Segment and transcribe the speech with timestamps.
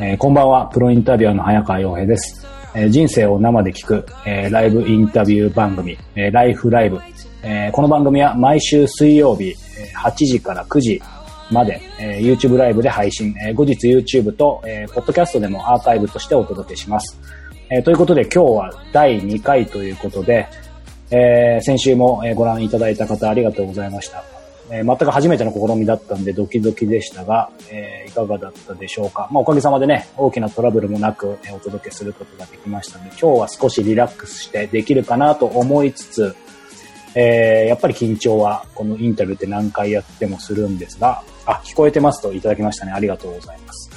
[0.00, 2.46] えーこんばんは、プロインタビュアーの早川洋平です。
[2.72, 7.00] えー人生を生で聞く、えーライブインタビュー番組、えライフライブ。
[7.42, 9.54] えこの番組は毎週水曜日、え
[9.96, 11.02] 8時から9時
[11.50, 17.18] まで、えー YouTube ライブで配信、え後日 YouTube と、えー、ポッドキャストでもアーカイブとしてお届けします。
[17.68, 20.46] えということで今日は第2回ということで、
[21.10, 24.37] え先週もご覧いただいた方ありがとうございました。
[24.70, 29.28] えー全く初めての試みだったんでドキドキでしたが、えーいかがだったでしょうか。
[29.30, 36.36] まあおかげさまでね、大きなトラブルもなく、えお届けすることができましたので、今日は少しリラックスしてできるかなと思いつつ、
[37.14, 42.92] えーやっぱり緊張はこのインタビューって何回やってもするんですが、あ、聞こえてますといただきましたね。
[42.92, 43.90] ありがとうございます。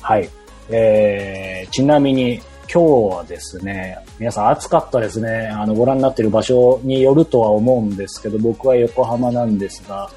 [0.00, 0.28] はい。
[0.70, 2.40] えー、ちなみに
[2.72, 5.48] 今日はですね、皆さん暑かったですね。
[5.48, 10.10] あの、ご覧になっている場所によるとは思うんですけど、僕は横浜なんですが、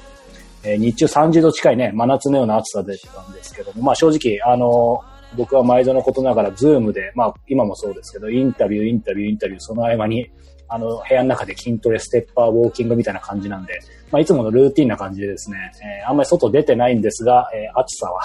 [0.64, 5.00] えー日中30度近いね、真夏のような暑さでしたんですけども、まあ正直、あの、
[5.36, 10.30] 僕は毎度のことながら、ズームで、まあ今もそうですけど、インタビュー、インタビュー、インタビュー、その合間に、
[10.68, 13.78] あの、部屋の中で筋トレ、ステッパー、ウォーキングみたいな感じなんで、
[14.10, 15.56] まあいつものルーティンな感じでですね、
[16.02, 18.20] えーあんまり外出てないんですが、えー暑さは、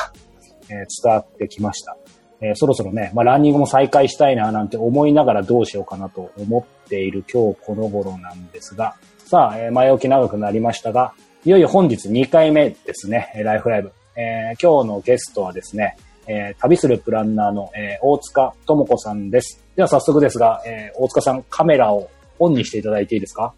[0.69, 1.97] え伝わってきました。
[2.43, 11.13] えーそろそろね、まあ、ランニングも再開したいななんて思いながらどうしようかなと思っている今日この頃なんですが、さあ、えー前置き長くなりましたが、
[11.45, 13.91] いよいよ本日2回目ですね、えーライフライブ。
[14.15, 19.63] えー今日のゲストはですね、えー旅するプランナーの、えー大塚智子さんです。
[19.75, 23.53] では早速ですが、えー大塚さんカメラをオンにしていただいていいですか？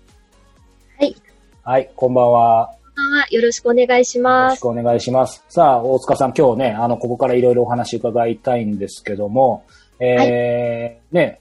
[0.99, 1.15] はい。
[1.63, 2.71] はい、こんばんは。
[3.09, 4.53] はよろしくお願いしよます。
[4.53, 5.43] ろしくお願いします。
[5.49, 9.65] さあ、大塚さん、今日ね、あの、ここからいろいろお話伺いたいんですけども、
[9.99, 11.39] えーね、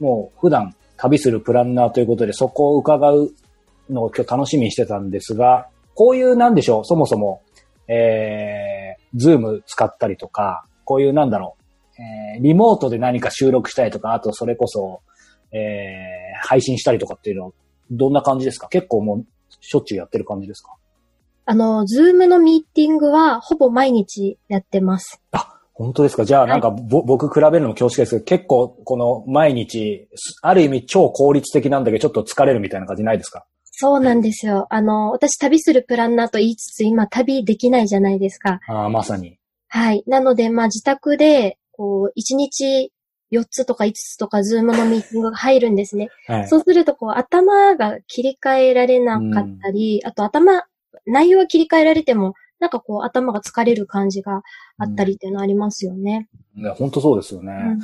[0.00, 3.32] もう普段旅するプランナーということで、そこを伺う
[3.90, 7.42] のを今日楽しみにしてたんですが、こういうなんでしょう、そもそも、
[7.86, 12.02] えー、ズーム使ったりとか、こういうなんだろう、
[12.36, 15.02] えー、リモートで何か収録したりとか、あとそれこそ、
[15.52, 17.52] えー、配信したりとかっていうのは、
[17.90, 18.68] どんな感じですか？
[18.68, 19.26] 結構もう、
[19.60, 20.74] しょっちゅうやってる感じですか？
[21.46, 25.20] あの、ズームのミーティングはほぼ毎日やってます。
[25.32, 26.24] あ、本当ですか？
[26.24, 30.08] じゃあなんか、ぼ僕比べるのも恐縮ですけど、結構この毎日、
[30.42, 33.44] ある意味超効率的なんだけど、ちょっと疲れるみたいな感じないですか？
[33.76, 34.66] そうなんですよ。
[34.70, 38.60] あの、私旅するプランナーと言いつつ今旅できないじゃないですか。
[38.68, 39.36] ああ、まさに。
[39.68, 40.04] はい。
[40.06, 42.92] なので、まあ自宅で、こう、1日
[43.32, 46.08] 4つとか5つとかズームのミーティングが入るんですね。
[46.28, 46.48] はい。
[46.48, 50.62] そうすると、こう、頭が切り替えられなかったり、あと頭、
[51.06, 54.42] 内容は切り替えられても、なんかこう、頭が疲れる感じが
[54.78, 56.28] あったりっていうのはありますよね。
[56.54, 57.52] ね本当そうですよね。
[57.52, 57.80] うん。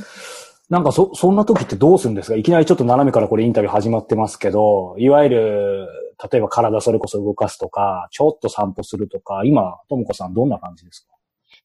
[0.69, 2.37] なんかそ、そんな時ってどうするんですか？
[2.37, 5.89] いきなりちょっと斜めからこれインタビュー始まってますけど、いわゆる、
[6.31, 11.15] 例えば体それこそ動かすとか、ちょっと散歩するとか、今、ともこさんどんな感じですか？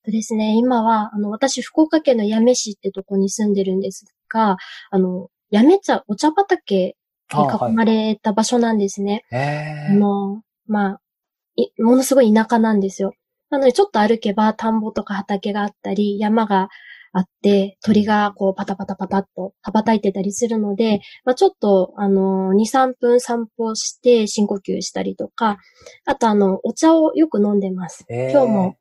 [0.03, 4.57] とですね、今は、あの、私、福岡県の八女市ってとこに住んでるんですが、
[4.89, 6.95] あの、八女茶、お茶畑
[7.33, 9.23] に囲まれた場所なんですね。
[9.31, 11.04] えあの、まあ、い
[11.79, 13.13] ものすごい田舎なんですよ。
[13.49, 16.69] なので、ちょっと歩けば田んぼとか畑があったり、山が
[17.13, 25.57] あって、鳥がこうパタパタパタっと羽ばたいてたりするので、まあ、ちょっと、あの、2、3分散歩して深呼吸したりとか、
[26.05, 28.05] あとあの、お茶をよく飲んでます。
[28.09, 28.77] えー今日も、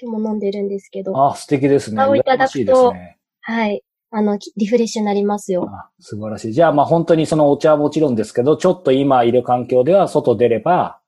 [0.00, 2.02] 今日も飲んでるんですけど、あ、素敵ですね。
[2.02, 3.18] あをいただくとね。
[3.40, 3.84] はい。
[4.10, 5.68] あの、きリフレッシュになりますよ。
[5.68, 6.52] あ素晴らしい。
[6.52, 11.00] じゃあ、まあ本当にそのお茶はもちろんですけど、ちょっと今いる環境では外出れば、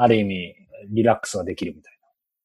[0.00, 0.54] ある意味、
[0.90, 1.98] リラックスはできるみたい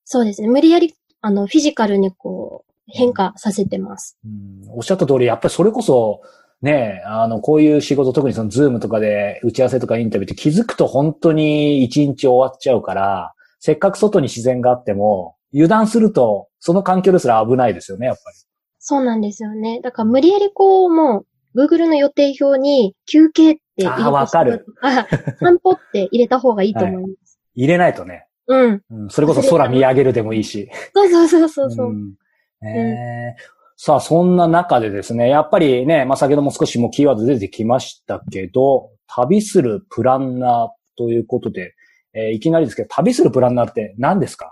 [0.05, 0.47] そうですね。
[0.47, 4.17] 無理やり、あの、フィジカルにこう、変化させてます。
[4.25, 4.31] な。
[4.71, 6.21] うん、おっしゃった通り、やっぱりそれこそ、
[6.61, 18.37] ねえ、あの、こういう仕事、特にそのズームとかで打ち合わせとかインタビューって気づくと本当に一日終わっちゃうから、せっかく外に自然があっても、油断すると、その環境ですら危ないですよね、やっぱり。
[18.79, 19.79] そうなんですよね。
[19.81, 21.25] だから無理やりこう、も
[21.56, 25.07] う、Google の予定表に休憩って入れあーわかるとか、
[25.39, 27.22] 散歩って入れた方がいいと思います。
[27.55, 28.27] 入れないとね。
[28.47, 28.81] うん。
[28.89, 30.69] うん、それこそ空見上げるでもいいし。
[30.94, 31.94] そうそうそうそうそう。
[31.94, 32.13] ん
[32.65, 41.73] えーさあ、そんな中でですね、やっぱりね、まあ、先ほども少しもうキーワード出てきましたけど、旅するプランナーということで、
[42.13, 44.51] えーいきなりですけど、旅するプランナーって何ですか？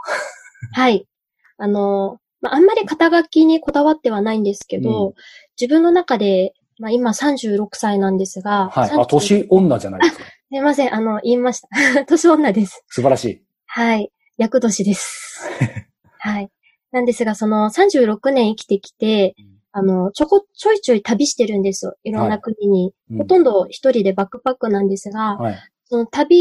[0.73, 1.07] はい。
[1.57, 5.13] あの、まあ、あんまり肩書きにこだわってはないんですけど、う
[5.59, 8.89] 自分の中で、まあ、今36歳なんですが、はい。
[8.89, 10.23] 30あ、年女じゃないですか。
[10.51, 11.69] すいません、あの、言いました。
[12.05, 12.83] 年女です。
[12.89, 13.41] 素晴らしい。
[13.67, 14.11] はい。
[14.35, 15.49] 役年です。
[16.19, 16.49] はい。
[16.91, 19.33] なんですが、その36年生きてきて、
[19.71, 21.95] あの、ちょこ、ちょいちょい旅してるんですよ。
[22.03, 22.93] いろんな国に。
[23.11, 25.55] うんほとんど一人でバックパックなんですが、はい。
[25.85, 26.35] その旅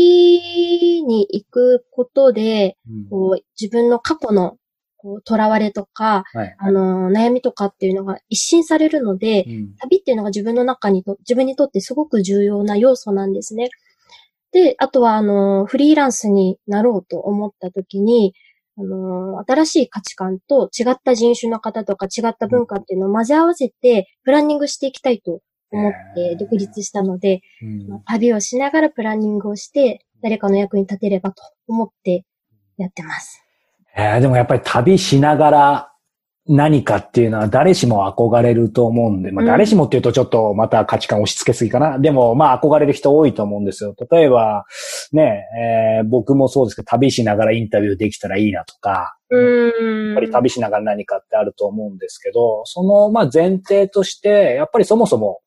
[1.07, 4.57] に行くことで、うんこう自分の過去の
[4.97, 6.57] こう、囚われとか、はい。
[6.59, 13.71] あの、悩みとかっていうのが一新されるので、うん旅っていうのが自分の中にと、自分にとってすごく重要な要素なんですね。
[14.53, 18.35] で、あとは、あの、フリーランスになろうと思った時に、
[18.77, 32.25] あの、新しい価値観と違った人種の方とか違った文化っていうのを混ぜ合わせて、プランニングしていきたいと思って独立したので、うんまあ旅をしながらプランニングをして、誰かの役に立てればと思って
[32.77, 33.45] やってます。
[33.97, 35.90] えーでもやっぱり旅しながら
[36.53, 41.99] 何かっていうのは誰しも憧れると思うんで、まあうん誰しもっていうとちょっとまた価値観押し付けすぎかな。
[41.99, 43.95] でもまあ憧れる人多いと思うんですよ。
[44.11, 44.65] 例えば
[45.13, 45.45] ね、
[45.99, 50.07] えー僕もそうですけど旅しながらインタビューできたらいいなとか、うーん。
[50.09, 55.41] やっぱり旅しながら何かってあると思うんですけど、そのまあ前提として、やっぱりそもそも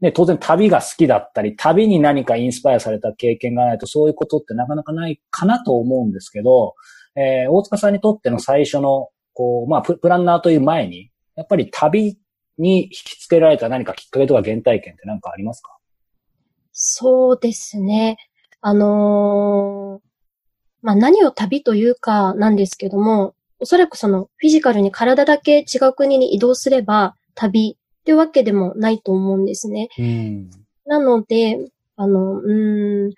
[0.00, 6.74] ね、当然旅が好きだったり、旅に何かインスパイアされた経験がないとそういうことってなかなかないかなと思うんですけど、
[7.16, 12.18] えー大塚さんにとっての最初の、こう、まあプ、プランナーという前に、やっぱり旅
[12.56, 15.76] に引きつけられた何かきっかけとか原体験って何かありますか？
[16.72, 18.16] そうですね。
[18.62, 20.06] あのー
[20.80, 29.88] まあ、何を旅というかなんですけども、おそらくそのフィジカルに体だけ違う国に移動すれば旅ってわけでもないと思うんですね。
[29.98, 30.50] うん。
[30.86, 31.58] なので、
[31.96, 33.12] あの、うーん、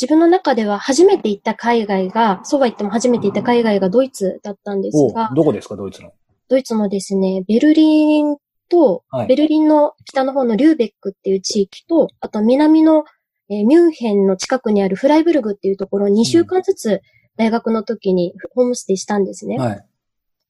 [0.00, 6.12] 自分の中では初めて行った海外が、そうは言っても初めて行った海外がドイツだったんですおが、どこですか、ドイツの？
[6.48, 8.36] ドイツのですね、ベルリン
[8.70, 13.04] と、はいベルリンの北の方のリューベックっていう地域と、あと南の、
[13.50, 17.02] えーミュンヘンの近くにあるフライブルグっていうところに2週間ずつ
[17.36, 19.58] 大学の時にホームステイしたんですね。
[19.58, 19.86] はい。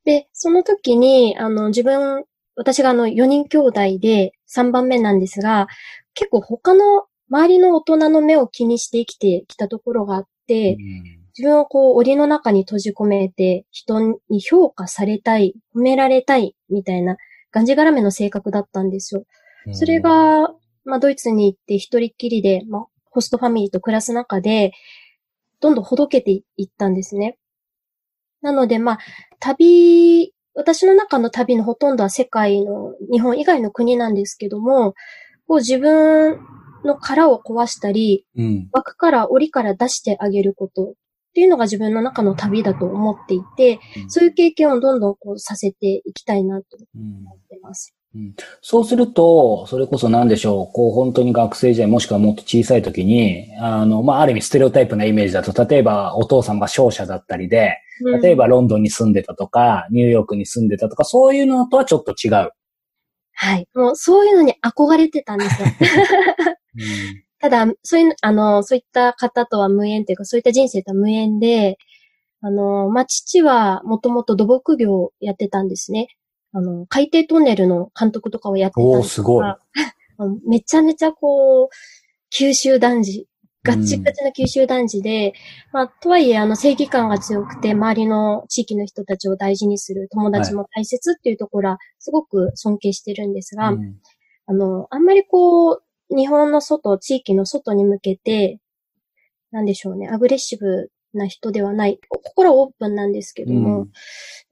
[0.04, 2.24] で、その時に、あの、自分、
[2.56, 5.66] 私があの4人兄弟で3番目なんですが、
[6.14, 10.76] 結構他の周りの大人の目を気にして生きてきたところがあって、
[11.38, 17.16] 自分をこう、檻の中に閉じ込めて、人に評価されたい、褒められたい、みたいな、
[17.52, 19.24] がんじがらめの性格だったんですよ。
[19.66, 20.52] うんそれ、が、
[20.84, 24.72] まあ、ドイツに行って一人っきりで、まあ、ホストファミリーと暮らす中で、
[25.60, 27.36] どんどんほどけていったんですね。
[28.42, 28.98] なので、まあ、
[29.38, 34.94] 旅、私の中の旅のほとんどは世界の、日本以外の国なんですけども、
[35.46, 36.38] こう自分
[36.84, 38.68] の殻を壊したり、うん。
[38.72, 40.92] 枠から檻から出してあげることっ
[41.34, 47.94] ていうのが自分の中の旅だと思っていて、そういう経験をどんどんこうさせていきたいなとうん思ってます。
[48.60, 57.76] そうすると、それこそ何でしょう、こう本当に学生時代もしくはもっと小さい時に、あの、まあ、ある意味ステレオタイプなイメージだと、例えばお父さんが商社だったりで、
[58.20, 62.50] 例えばうんロンドンに住んでたとか、ニューヨークに住んでたとか、そういうのとはちょっと違う。
[63.32, 63.68] はい。
[63.74, 65.68] もうそういうのに憧れてたんですよ。
[67.40, 71.78] ただ、そういう、あの、そういった方とは無縁というか、そういった人生とは無縁で、
[72.42, 76.08] あの、まあ、父はもともと土木業をやってたんですね。
[76.52, 80.40] あの、海底トンネルの監督とかをやってたんですがおーすごい。
[80.46, 81.68] めちゃめちゃこう、
[82.30, 83.26] 九州男児、
[83.62, 85.32] ガッチガチな九州男児で、
[85.72, 94.00] まあ、とはいえ、あの、正義感が強くて、周りの地域の人たちを大事にする友達も大切っていうところは、すごく尊敬してるんですが、うん
[94.46, 98.58] あの、あんまりこう、日本の外、地域の外に向けて、
[99.50, 101.98] なんでしょうね、アグレッシブな人ではない。
[102.08, 103.90] 心はオープンなんですけども、うん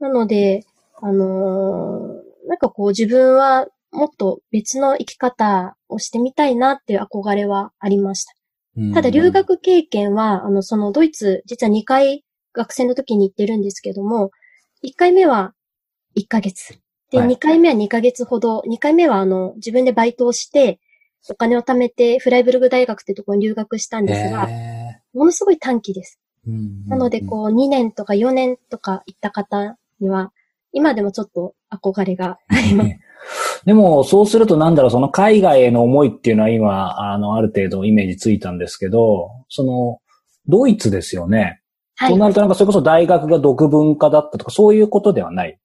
[0.01, 0.65] なので、
[1.01, 8.33] あのーなんかこう自分はもっと別の生き方をしてみたいなっていう憧れはありました。
[8.95, 14.31] ただ留学経験は、あの、そのドイツ、実は2回学生の時に行ってるんですけども、
[14.85, 15.53] 1回目は
[16.17, 16.79] 1ヶ月。
[17.11, 20.79] で、はい2回目は2ヶ月ほど、2回目はあの、自分でバイトをして、
[21.31, 26.21] お金を貯めてフライブルグ大学ってところに留学したんですが、へものすごい短期です。
[26.47, 30.33] ーうんなので、こう、2年とか4年とか行った方には、
[30.73, 32.91] 今でもちょっと憧れがあります。
[33.65, 39.99] でも、そうするとなんだろう、その海外への思いっていうのは今、あの、ある程度イメージついたんですけど、その、
[40.47, 41.61] ドイツですよね。
[41.97, 42.13] はい。
[42.13, 45.59] となるとなんかそれこそ大学が独文化だったとか、そういうことではない？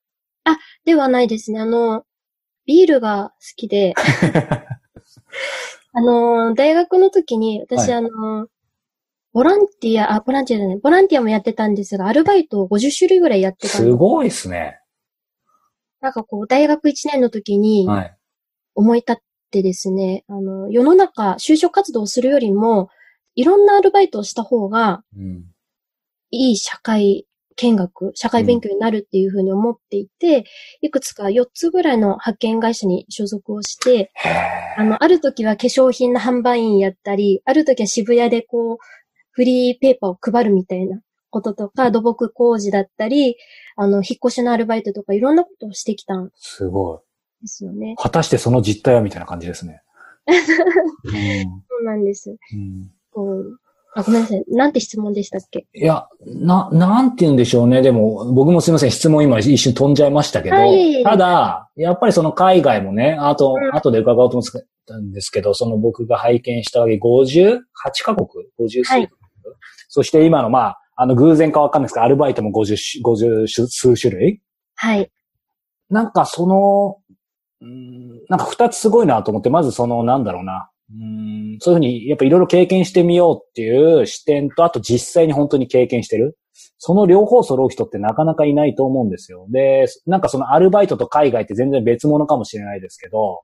[0.86, 1.60] ではないですね。
[1.60, 2.04] あの、
[2.66, 3.94] ビールが好きで、
[5.94, 8.48] あの、大学の時に、私、はいあの、
[9.32, 14.80] ボランティア、あ、ボランティアじゃない、ボランティアもやってたんですが、アルバイトを50種類ぐらいやってたすすごいですね。
[16.02, 18.18] なんかこう、大学1年の時にはい。
[18.76, 19.16] 思い立っ
[19.52, 22.90] てですね、あの、世の中、就職活動をするよりも、
[23.36, 25.46] いろんなアルバイトをした方が、うん。
[26.32, 30.46] いい社会見学、社会勉強になるっていうふうに思っていて、
[30.82, 34.12] いくつか4つぐらいの派遣会社に所属をして、
[34.78, 38.78] あの、ある時は化粧品の販売員やったり、ある時は渋谷でこう、
[39.32, 43.36] フリーペーパーを配るみたいなこととか、土木工事だったり、
[43.76, 47.00] あの、引っ越しのアルバイトとかいろんなことをしてきたんすごい。
[47.44, 47.96] ですよね。
[47.98, 49.82] 果たしてその実態はみたいな感じですね。
[50.26, 52.30] うんそうなんです。
[52.30, 53.60] うんこう
[53.96, 54.44] あ、ごめんなさい。
[54.50, 55.68] なんて質問でしたっけ？
[55.74, 57.82] いや、な、なんて言うんでしょうね。
[57.82, 58.92] でも、僕もすいません。
[58.92, 64.52] 質問今一瞬飛んじゃいましたけど、はいただ、やっぱりその海外もね、あと、うん後で伺おうと思っ
[64.88, 67.60] たんですけど、その僕が拝見したわけ58
[68.04, 68.28] カ国
[68.60, 69.10] ?50 数はい
[69.90, 74.42] そして今の、まあ、あの、偶然かわかんないですけど、アルバイトも50し、50数種類？
[74.76, 75.12] はい。
[75.90, 76.98] なんかその、
[77.62, 80.70] うーんなんか二つすごいなと思って、まずその、なんだろうな。
[80.92, 86.38] うんそういうふうに、やっぱいろいろ経験してみようっていう視点と、あと実際に本当に経験してる。
[86.78, 89.48] その両方揃う人ってなかなかいないと思うんですよ。
[89.50, 93.42] で、なんかそのアルバイトと海外って全然別物かもしれないですけど、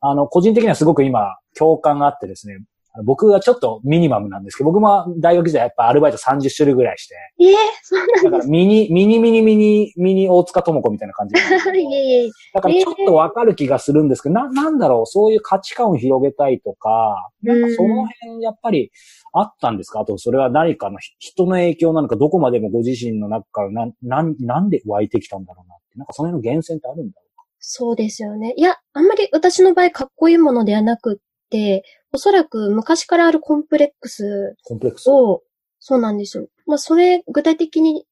[0.00, 2.58] あの、個人的にはすごく今、共感があってですね、
[3.04, 11.40] 僕がちょっとミニマムなんですけど、僕も大学時代やっぱアルバイト30種類ぐらいして、ええそうなんだからミニ、ミニミニミニ、ミニ大塚智子みたいな感じな
[11.74, 12.30] いえいえ。
[12.52, 18.90] だからちょっとわかる気がするんですけど、な、なんだろう、そういう価値観を広げたいとか、なんかその辺やっぱり
[19.32, 20.00] あったんですか？
[20.00, 25.98] あとそれは何かのひ人の影響なのか、どこまでもご自身の中からなん、なん、なんで湧いてきたんだろうなって。
[25.98, 27.22] なんかその辺の源泉ってあるんだろ
[27.64, 28.54] そうですよね。
[28.56, 31.16] いや、あんまり私の場合かっこいいものではなくっ
[31.48, 35.08] て、おそらく昔からあるコンプレックスうコンプレックス。
[35.08, 35.42] を、
[35.80, 36.48] そうなんですよ。
[36.66, 38.06] まあ、それ、具体的に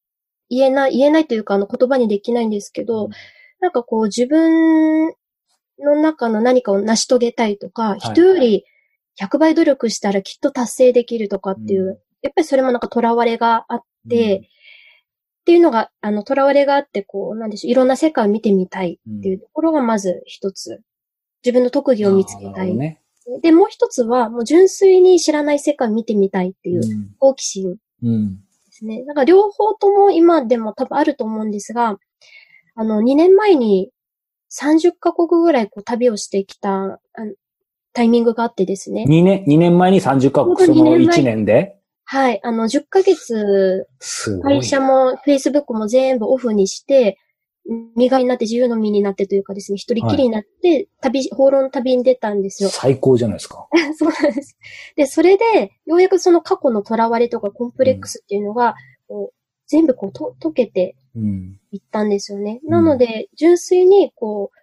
[0.48, 3.10] 言えない、言えないというか、あの、言葉にできないんですけど、うん
[3.60, 5.08] なんかこう、自分
[5.78, 8.64] の中の何かを成し遂げたいとか、い人より
[9.20, 14.50] 100倍努力したらきっと達成できるとかっていう、うんやっぱりそれもなんか囚われがあって、
[15.40, 20.82] っていうのが、あの、囚われがあって、こう、なんでしょう、いろんな世界を見てみたいっていうところがまず一つ。
[21.42, 22.74] 自分の特技を見つけたい。
[22.74, 23.00] ね。
[23.42, 28.36] で、もう一つは、もう純粋に知らない世界を見てみたいっていううん好奇心うん。
[28.36, 29.04] ですね。
[29.04, 31.98] だから両方とも今でも多分あると思うんですが、
[32.74, 33.90] あの、2年前に
[34.50, 37.00] 30カ国ぐらいこう旅をしてきた
[37.92, 39.04] タイミングがあってですね。
[39.06, 41.76] 2年、二年前に30カ国、その二年前1年で？
[42.04, 42.40] はい。
[42.42, 43.86] あの、10ヶ月。
[44.42, 47.18] 会社も Facebook も全部オフにして、
[47.96, 52.68] 身がになって自由の身になってというかですね、一人きりになって、旅、放浪の旅に出たんですよ。
[52.68, 53.68] 最高じゃないですか。
[53.96, 54.58] そうなんです。
[54.96, 58.74] で、それで、ようやくその過去の囚われとかコンプレックスっていうのが、
[59.06, 59.34] こう
[59.66, 61.60] 全部こうと解けてうん。
[61.72, 62.60] いったんですよね。
[62.64, 64.56] うんなので、純粋にこう、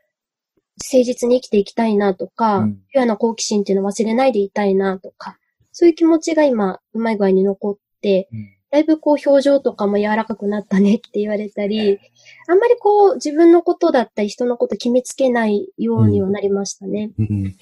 [0.92, 5.38] 誠実に生きていきたいなとか、うんピュアな好奇心っていうのを忘れないでいたいなとか、
[5.72, 12.00] そういう気持ちが今、うまい具合に残って、うんだいぶこう表情とかも柔らかくなったねって言われたり、
[12.48, 17.12] あんまりこう自分のことだったり人のこと決めつけないようにはなりましたね。
[17.18, 17.56] うん。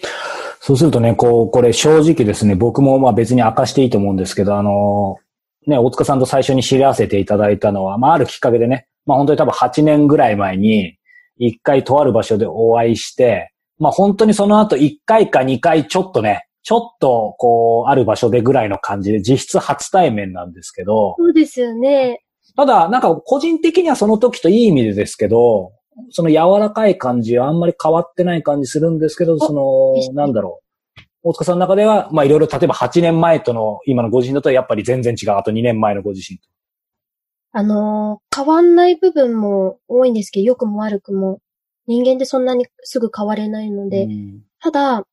[0.60, 5.18] そうするとね、こう、これ正直ですね、僕もまあ別に明かしていいと思うんですけど、あの、
[5.68, 10.98] ね、大塚さんと最初に知らせていただいたのは、まああるきっかけでね、まあ本当に多分8年ぐらい前に、
[11.38, 22.24] 一回とある場所でお会いして、まあ本当にその後1回か2回ちょっとね、ちょっとこう、ある場所でぐらいの感じで、実質初対面なんですけど、そうですよね。
[22.58, 25.74] ただ、なんか個人的にはその時といい意味でですけど、
[26.10, 30.62] その柔らかい感じはあんまり変わってない感じするんですけど、その、なんだろ
[30.98, 31.02] う。
[31.22, 35.32] 大塚さんの中では、まあいろいろ、例えば8年前との今のご自身だとやっぱり全然違う。
[35.38, 36.48] あと2年前のご自身と。
[37.52, 41.40] あのー変わんない部分も多いんですけど、良くも悪くも。
[41.88, 45.06] 人間ってそんなにすぐ変われないので、うんただ、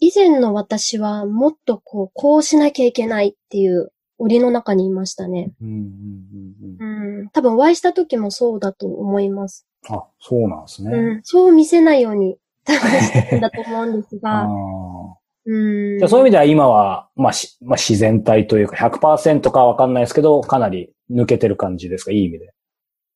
[0.00, 5.52] 以前の私はもっとこう、こうしなきゃいけないっていう檻の中にいましたね。
[5.60, 7.28] うんうんうんうんうん。
[7.30, 9.66] 多分お会いした時もそうだと思います。
[9.88, 10.90] あ、そうなんですね。
[10.90, 11.20] うん。
[11.22, 14.48] そう見せないように多分してるんだと思うんですあが。
[14.48, 15.14] ー
[15.46, 15.98] うん。
[15.98, 22.12] じゃあそういう意味では今は、まあ、しまあ、自然体というか100%かわかんないですけど、かなり抜けてる感じですか？
[22.12, 22.52] いい意味で。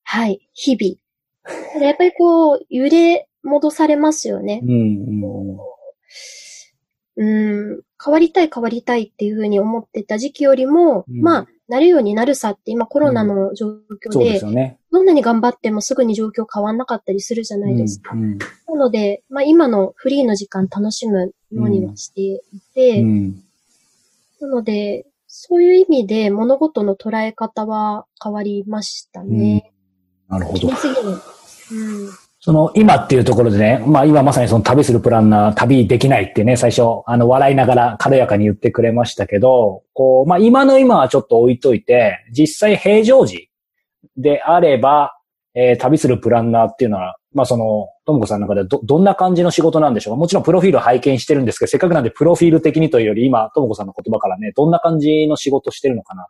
[0.05, 0.49] はい。
[0.53, 1.85] 日々。
[1.85, 4.67] やっぱりこう、揺れ戻されますよねう。
[4.67, 5.59] んうん
[7.17, 14.79] うん、変わりたい変わりたいっていうふうに思ってた時期よりも、うんまあ、なるようになるさって今コロナの状況そうでですよね。
[14.93, 18.15] どんなに頑張ってもすぐに状況変わんなかったりするじゃないですか。
[18.15, 22.41] うんなので、まあ今のフリーの時間楽しむようにはしてい
[22.75, 23.45] て、うん
[24.41, 29.73] なので、そういう意味で物事の捉え方は変わりましたね。
[30.29, 30.77] なるほど決め。
[30.77, 31.01] すぎる。
[31.73, 32.11] うん。
[32.45, 43.49] その、今っていうところでね、まあ今まさにその旅するプランナー、旅できないってね、最初、あの、笑いながら軽やかに言ってくれましたけど、こう、まあ今の今はちょっと置いといて、実際平常時
[44.19, 45.17] であれば、
[45.55, 50.19] えー旅するプランナーっていうのは、まあその、ともこさんの中でど、どんな感じの仕事なんでしょうか？
[50.19, 56.27] もちろんプロフィール拝見してるんですけど、せっかくなんでプロフィール的にというより、今、ともこさんの言葉からね、どんな感じの仕事してるのかな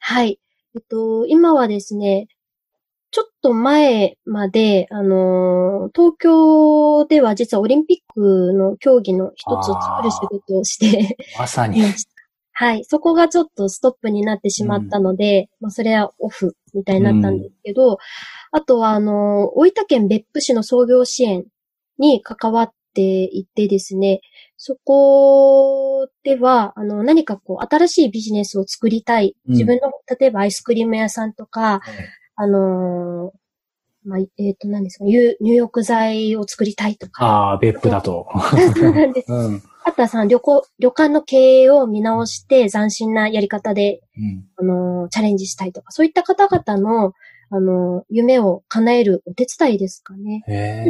[0.00, 0.38] はい。
[0.76, 2.26] えっと、今はですね、
[3.14, 11.80] ちょっと前まで、あのー東京では実はオリンピックの競技の一つを作る仕事をしてまさに。
[12.54, 12.84] はい。
[12.84, 17.98] そこがちょっとストップになってしまったので、まあそれはオフみたいになったんですけど、
[18.50, 21.44] あとはあのー大分県別府市の創業支援
[21.98, 24.22] に関わっていてですね、
[24.56, 29.36] そこでは、あの、何かこう、新しいビジネスを作りたい。
[29.46, 31.80] うん自分の、例えばアイスクリーム屋さんとか、
[32.36, 33.38] あのー
[34.06, 37.24] まあ、えっ、と、何ですか、入入浴剤を作りたいとか。
[37.24, 38.28] ああ、別府だと。
[38.76, 39.32] そうなんです。
[39.32, 39.62] うん。
[39.82, 44.46] あとはさ、旅行、旅館の経営を見直して斬新なやり方で、うん。
[44.56, 47.14] あのーチャレンジしたいとか、そういった方々の、
[47.50, 50.42] あのー夢を叶えるお手伝いですかね。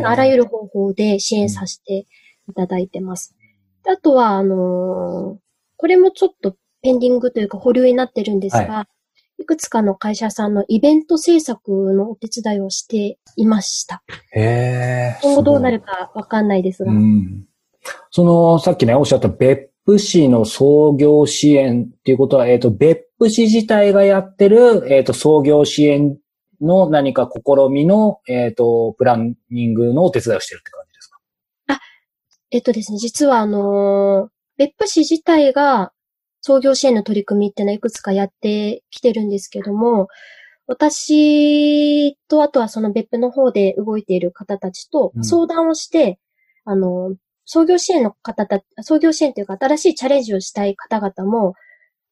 [0.04, 2.06] あらゆる方法で支援させて
[2.48, 3.36] いただいてます。
[3.84, 5.44] であとは、あのー
[5.76, 8.86] これもちょっとペンディングというか保留になってるんですが、い、
[9.44, 14.02] くつかの会社さんのイベント制作のお手伝いをしていました。
[14.32, 15.18] へえ。
[15.22, 16.90] 今後どうなるかわかんないですが。
[16.90, 17.44] うん。
[18.10, 26.16] その、さっきね、おっしゃった別府市の創業支援っていうことは、えっ、と、別府市自体がやってる、えっ、と、創業支援
[26.60, 31.18] の何か試みの、えっ、と、プランニングのお手伝いをしてるって感じですか？
[32.50, 35.90] えっとですね、実はあのー別府市自体が
[36.46, 40.08] 創業支援の取り組みっていうのはいくつかやってきてるんですけども、
[40.66, 46.18] 私と、あとはその別府の方で動いている方たちとうん相談をして、
[46.66, 47.14] あの、
[47.46, 51.54] 創業支援の方た、創業支援というか新しいチャレンジをしたい方々も、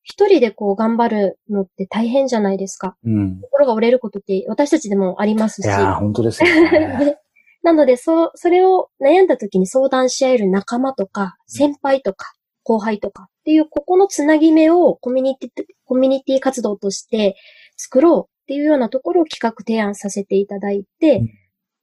[0.02, 2.96] 一人でこう頑張るのって大変じゃないですか。
[3.04, 3.38] うん。
[3.42, 5.66] 心が折れることって私たちでもありますし。
[5.66, 7.04] いやー、本当ですよね。
[7.04, 7.18] で
[7.62, 15.50] なので、そう、それを悩んだ時に相談し合える仲間とか、先輩とか、後輩とかっていう、ここのつなぎ目をコミュニティ、
[15.84, 17.36] コミュニティ活動として
[17.76, 21.28] 作ろうっていうようなところを企画提案させていただいて、うん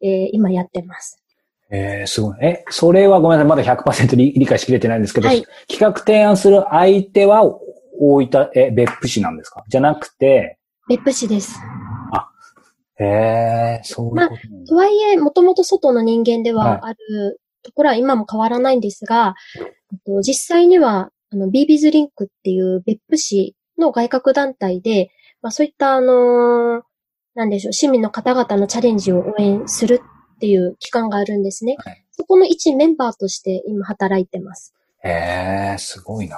[0.02, 1.22] えー今やってます。
[1.72, 2.38] えー、すごい。
[2.42, 3.50] え、それはごめんなさい。
[3.50, 7.44] まだ100%理理解しきれてないんですけど、はい企画提案する相手は
[8.00, 9.64] 大分、え、別府市なんですか？
[9.68, 11.60] じゃなくて、別府市です。
[13.02, 26.82] へえ、そういうことなんだとはいえ、もともと外の人間ではいはあるところは今も変わらないんですが、えっと実際には、あの、ビービーズリンクっていう別府市の外郭団体で、まあそういったあのー
[27.36, 30.02] なんでしょう、市民の方々のチャレンジを応援する
[30.36, 31.76] っていう機関があるんですね。
[31.80, 34.74] はいそこの一メンバーとして今働いてます。
[35.06, 36.38] へえ、すごいな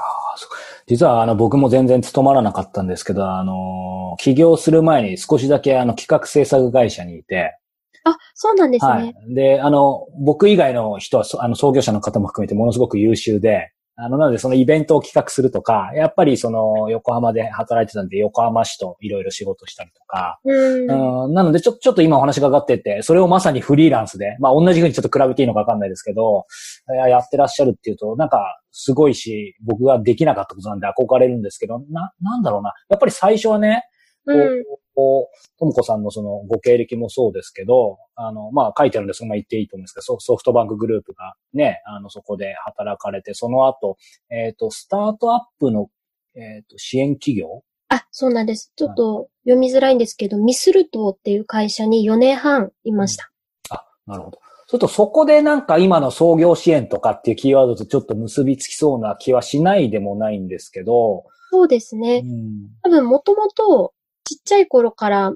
[0.85, 7.57] 実は、あの、僕も全然務まらなかったんですけど、あの、起業する前に少しだけ、あの、企画制作会社にいて、
[8.03, 8.91] あ、そうなんですね。
[8.91, 9.15] はい。
[9.33, 21.25] で、あの、僕以外の人は、そあの、創業者の方も含めてものすごく優秀で、あの、なのでそのイベントを企画するとか、やっぱりその、横浜で働いてたんで、横浜市といろいろ仕事したりとか、うん。
[21.25, 26.45] うんなので、ちょ、ちょっと今お話がかかってて、それをまさにフリーランスで、まあ同じ風にちょっと比べていいのかわかんないですけど、
[26.87, 32.73] ややってらっしゃるっていうと、なんか、すごいし、僕ができなかったことなんで憧れるんですけど、な、なんだろうな。
[32.89, 33.83] やっぱり最初はね、
[34.25, 43.97] ともこさんのそのご経歴もそうですけど、あの、まあ書いてあるんでそのまま言っていいと思うんですけど、ソソフトバンクグループがね、あの、そこで働かれて、その後、
[44.29, 45.89] えっ、と、スタートアップの、
[46.35, 47.63] えっ、と、支援企業？
[47.89, 48.71] あ、そうなんです。
[48.75, 53.31] ちょっと読みづらいんですけど、ミスルトっていう会社に4年半いました。
[53.69, 54.39] あ、なるほど。
[54.67, 62.21] それとそこでなんか今の創業支援とかっていうキーワードとちょっと結びつきそうな気はしないでもないんですけど、そうですうね。
[62.21, 62.69] ん。
[62.81, 65.33] 多分もともとちっちゃい頃から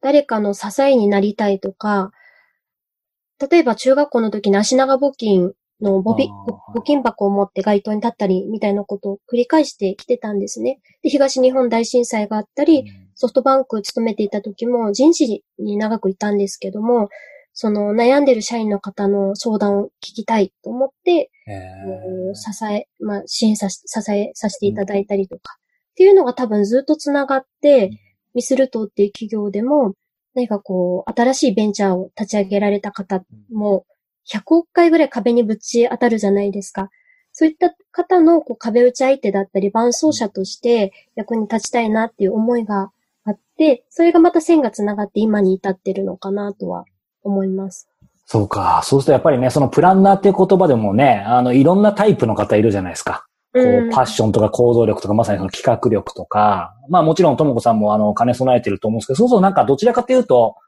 [0.00, 2.10] 誰かの支えになりたいとか、
[3.50, 6.78] 例えば中学校の時に足長募金の募びあーはい。
[6.78, 10.80] 募金箱を持って街頭に立ったりみたいなことを繰り返してきてたんですね。
[11.02, 17.08] で、東日本大震災があったり、ソフトバンク勤めていた時も人事に長くいたんですけども、
[17.52, 21.30] その悩んでる社員の方の相談を聞きたいと思って、
[22.34, 25.56] 支え、まあ、支援さし、支えさせていただいたりとか、
[25.92, 27.90] っていうのが多分ずっとつながって、
[28.34, 29.94] ミスルトっていう企業でも、
[30.34, 33.86] 何かこう、新しいベンチャーを立ち上げられた方も、
[34.28, 36.90] 100億回ぐらい壁にぶち当たるじゃないですか。
[37.32, 42.90] そういった方のこう壁打ち相手だったり、伴走者として役に立ちたいなっていう思いが
[43.24, 46.84] あって、それがまた線がつながって今に至ってるのかなとは
[47.22, 47.88] 思います。
[48.26, 48.82] そうか。
[48.84, 53.26] そうするとやっぱりね、そのプランナーっていう言葉でもね、あの、いろんなタイプの方いるじゃないですか。
[53.54, 60.64] こうパッションとか行動力とか、まさにその企画力とか、まあもちろんともこさんもあの、兼ね備えてると思うんですけど、そうそうなんかどちらかというと、うん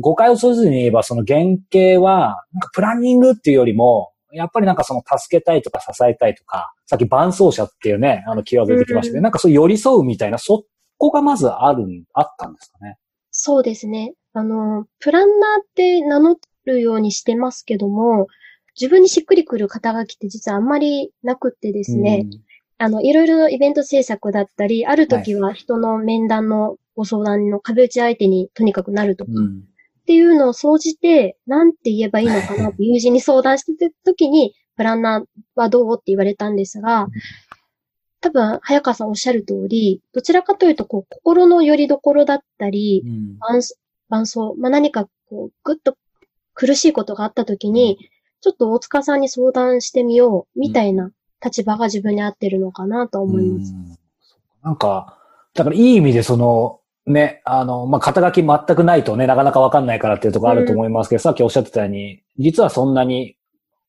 [0.00, 1.40] 誤解をせずに言えば、その原
[1.72, 10.64] 型は、なんかプランニングっていうよりも、やっぱりなんかその助けたいとか支えたいとか、さっき伴走者っていうね、あのキーワード出てきましたけど、うんなんかそう寄り添うみたいな、そ
[10.96, 12.98] こがまずあるん、あったんですかね？
[13.32, 14.14] そうですね。
[14.32, 16.36] あの、プランナーって名乗
[16.66, 18.28] るようにしてますけども、
[18.80, 22.26] 自分にしっくりくる肩書きって実はあんまりなくってですね、
[22.78, 29.62] あの、いろいろイベント制作だったり、ある時は人の面談のご相談の壁打ち相手にとにかくなるとか、うん。
[30.02, 37.08] っていうのを総じて、なんて言えばいいのかなって友人に相談してた時に、プランナーはどうって言われたんですが、
[38.20, 43.38] 多分、早川さんおっしゃる通り、どちらかというと、こう、心の拠り所だったり、うん。
[43.38, 43.62] 伴
[44.08, 45.96] 伴奏、まあ、何かこう、ぐっと
[46.54, 47.98] 苦しいことがあった時に、
[48.44, 51.10] ちょっと大塚さんに相談してみよう、みたいな
[51.42, 53.72] 立場が自分に合ってるのかなと思います。
[53.72, 53.96] うん
[54.62, 55.18] なんか、
[55.52, 63.36] だからいい意味でその、ね、あの、まあ、肩書き全くないとね、なかなかわかんないからっていうところあると思いますけど、さっきおっしゃってたように、実はそんなに、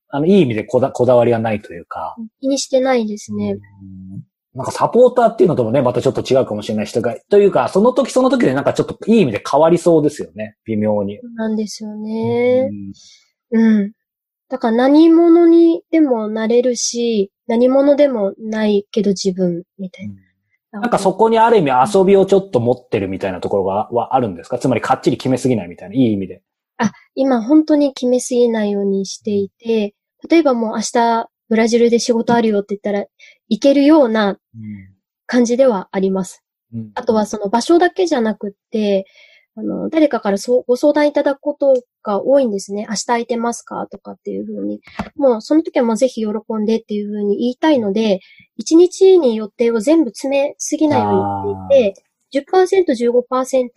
[0.09, 3.53] あの、いい意味でこだこだわりはないというか、気にしてないですね。
[3.53, 11.19] うんなんかサポーターっていうのともね、またちょっと違うかもしれない人が、というか、その時その時でなんかちょっといい意味で変わりそうですよね、微妙に。
[11.21, 12.69] そうなんですよね
[13.51, 13.59] う。
[13.59, 13.91] んうん。
[14.49, 20.81] だから何者にでもなれるし、何者でもないけど自分、みたいな。
[20.81, 24.59] なんかそこにある意味遊びをちょっと持ってるみたいなところがはあるんですか？
[24.59, 26.41] つまりかっちり決めすぎないみたいな、いい意味で。
[27.15, 29.95] 今本当に決めすぎないようにしていて、
[30.29, 33.05] 例えばもう明日ブラジルで仕事あるよって言ったら、
[33.47, 34.37] 行けるような
[35.25, 36.43] 感じではあります。
[36.73, 39.05] うんあとはその場所だけじゃなくって、
[39.55, 42.85] あの、誰かからそうご相談いただくことが多いんですね。
[42.87, 43.87] 明日空いてますか？
[43.91, 44.81] とかっていうふうに。
[45.15, 48.19] もうその時はもうぜひ喜んでっていうふうに言いたいので、
[48.61, 52.01] 1日に予定を全部詰めすぎないようにしていて、
[52.51, 53.21] 10%、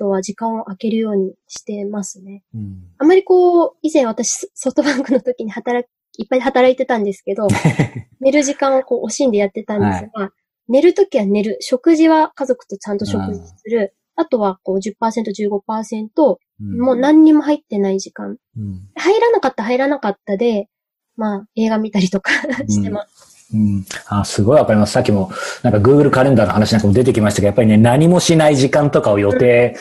[0.00, 2.42] 15%は時間を空けるようにしてますね。
[2.54, 7.46] うんあまりこう、以前私ソフトバンクの時に働き、いっぱい働いてたんですけど、
[8.20, 10.32] 寝る時間をこう惜しんでやってたんですが、
[10.68, 11.56] 寝るときは寝る。
[11.60, 13.94] 食事は家族とちゃんと食事する。
[14.16, 14.96] あとはこう10%、
[15.32, 18.36] 15%、もう何にも入ってない時間。
[18.56, 20.68] うん入らなかった、入らなかったで、
[21.16, 22.32] まあ映画見たりとか
[22.68, 23.48] してます。
[23.54, 23.84] うん。
[24.08, 24.92] あ、すごいわかります。
[24.92, 25.30] さっきも、
[25.62, 29.74] なんか Google カレンダーの話なんかも出てきましたけど、やっぱりね、何もしない時間とかを予定、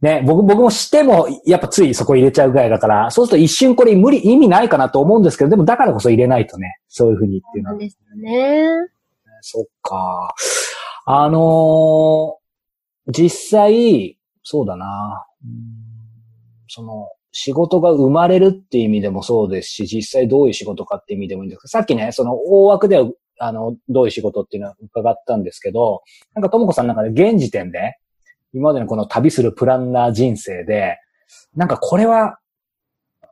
[0.00, 7.72] ね、僕、僕もしても、やっぱついそこ入れちゃうぐらいだから、そうすると一瞬これ無理、意味ないかなと思うんですけど、でもだからこそ入れないとね、そういうふうにっていうのは。
[7.72, 8.68] なんですよね。
[9.40, 10.32] そっか。
[11.06, 12.38] あのー
[13.10, 15.24] 実際、そうだな。
[15.42, 15.87] うん
[16.68, 26.02] その、仕事が生まれるっていう意味でもそうですし、実際どういう仕事かっていう意味でもいいんですけど、さっきね、その大枠では、あの、どういう仕事っていうのは伺ったんですけど、
[26.34, 27.96] なんかともこさんの中で現時点で、
[28.54, 30.98] 今までのこの旅するプランナー人生で、
[31.54, 32.38] なんかこれは、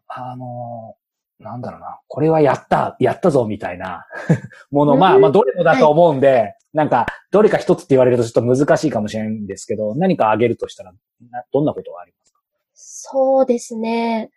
[0.08, 0.94] あの
[1.38, 4.06] なんだろうな、これはやった、やったぞみたいな
[4.70, 10.92] もの、まあまあどれもだと思うんで、なんか、どれか一つって言われるとちょっと難しいかもしれないんですけど、何かあげるとしたら、
[11.30, 12.25] などんなことがあります？
[12.25, 12.25] か
[12.98, 14.30] そうですね。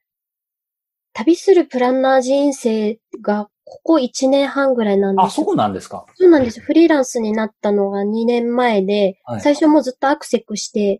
[1.13, 6.59] 旅するプランナー人生がここ1年半ぐらいなんですあ、そうなんですかそうなんです。
[6.59, 10.99] フリーランスになったのが2年前で、はい最初もうずっとアクセクして、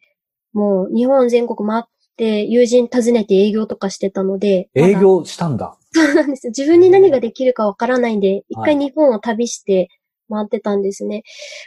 [0.53, 1.83] もう日本全国回っ
[2.15, 5.77] て友人訪ねて営業とかしてたので、営業したんだ。
[5.91, 6.51] そうなんですよ。
[6.57, 9.89] 自分に何ができるかわからないんで、一はい回日本を旅して
[10.29, 11.23] 回ってたんですね。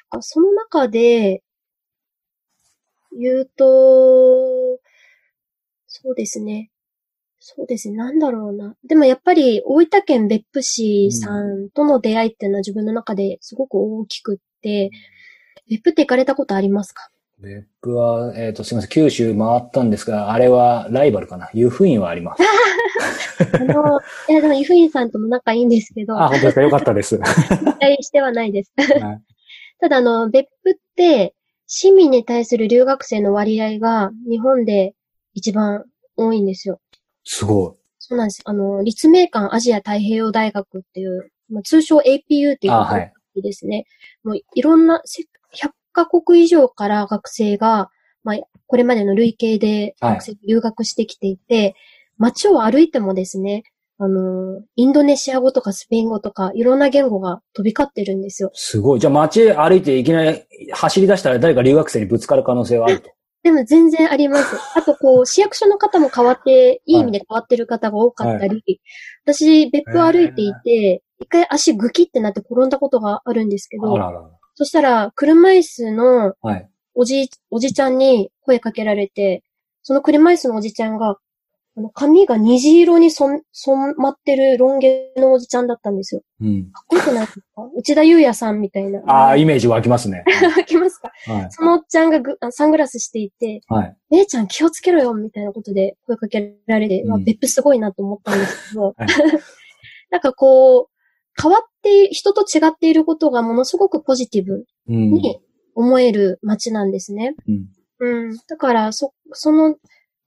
[0.09, 1.43] あその中で、
[3.15, 4.79] 言うと、
[6.03, 6.71] そうですね。
[7.39, 7.97] そうですね。
[7.97, 8.77] なんだろうな。
[8.87, 14.91] でもやっぱり大分県別府市さんとの出会いっていうのは自分の中ですごく大きくって、
[15.69, 17.09] 別府って行かれたことありますか？
[17.41, 22.43] 別府は、えっ、と、すみません、九州回ったんですが、あれはライバルかな湯布院はあります。
[23.55, 23.99] あの、
[24.31, 27.17] いやでも湯布院さんとも仲いいんですけど、あ、本当ですかよかったです。
[27.17, 28.73] は期待してはないです。
[28.79, 28.83] い
[29.81, 31.35] ただ、あの、別府って、
[31.67, 34.95] 市民に対する留学生の割合が日本で
[35.35, 36.81] 一番多いんですよ。
[37.25, 38.43] すごそうなんです。
[38.45, 43.87] あの、立命館アジア太平洋大学っていう、まあ、通称 APU っていうあはいですね。
[44.25, 45.23] もういろんな、せ
[45.55, 47.91] 100カ国以上から学生が、
[48.25, 51.75] まあ、これまでの累計ではい学生留学してきていて、
[52.19, 53.63] 街を歩いてもですね、
[53.99, 58.51] あの、インドネシア語とかスペイン語とか、いろんな言語が飛び交ってるんですよ。
[58.53, 59.01] すごい。
[59.01, 63.11] じゃあ街歩いていきなり走り出したら誰か留学生にぶつかる可能性はあると。
[63.43, 64.57] でも全然あります。
[64.79, 68.81] あと、こう、市役所の方も変わって、いい意味で変わってる方が多かったり、
[69.25, 74.31] 私、別府歩いていて、一回足グキってなって転んだことがあるんですけど、あららら。
[74.55, 76.69] そしたら、車椅子のはい。
[76.95, 79.43] おじ、おじちゃんに声かけられて、
[79.83, 81.17] その車椅子のおじちゃんが、
[81.75, 86.23] あの髪が虹色に染染まってるロン毛のおじちゃんだったんですよ。
[86.41, 86.71] うん。
[86.71, 87.69] かっこよくないですか？
[87.75, 89.01] 内田祐也さんみたいな。
[89.07, 90.25] ああ、イメージ湧きますね。
[90.57, 91.11] 湧きますか？
[91.33, 91.47] はい。
[91.51, 93.97] そのおっちゃんがぐあサングラスしていて、はい。
[94.11, 99.07] 姉ちゃん気をつけろよみたいなことで声かけられて、うんまあ、別府すごいなと思ったんですけど、はい
[100.11, 100.87] なんかこう、
[101.43, 105.13] 変わって、人と違っていることがものすごくポジティブうん。
[105.15, 105.41] に
[105.75, 107.35] 思える街なんですね。
[107.49, 107.69] うん。
[108.29, 108.37] うん。
[108.47, 109.77] だから、そ、その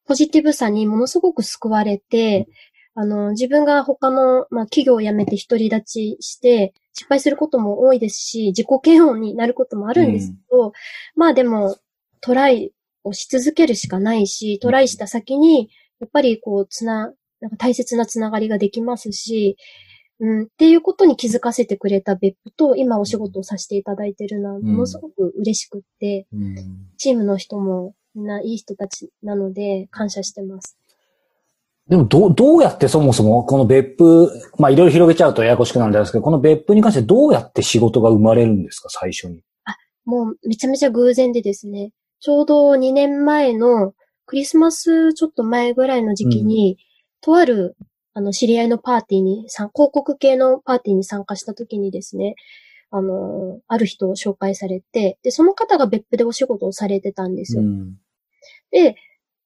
[0.08, 2.48] ポジティブさにものすごく救われて、
[2.96, 10.72] あの、自分が他の、まあ、企業を辞めて独り立ちして、失敗することも多いですし、自己嫌悪になることもあるんですけど、
[11.16, 11.78] まあでも、
[12.22, 12.72] トライ
[13.04, 19.58] をし続けるしかないし、トライした先に、やっぱりこう、つな、なんか大切なつながりができますし、
[20.22, 26.56] うん、っていうことに気づかせてくれた別府と、今お仕事をさせていただいてるのは、ものすごく嬉しくって、うん。
[26.98, 30.78] チームの人もみんないい人たちなので感謝してます。
[31.88, 39.42] でも、どう、どうやってそもそも、この別府、まあ、いろいろ広げちゃうとややこしくなるんですけど、この別府に関してどうやって仕事が生まれるんですか、最初に。
[40.06, 43.94] もうめちゃめちゃ偶然でですね、ちょうど2年前の
[44.26, 46.78] クリスマスちょっと前ぐらいの時期に、
[47.22, 47.76] とある
[48.14, 52.36] あの知り合いのパーティーに、さ広告系のパーティーに参加した時にですね、
[52.92, 57.64] あの、ある人を紹介されて、で、その方が別府でお仕事をされてたんですよ。
[57.64, 57.96] うん。
[58.76, 58.98] で、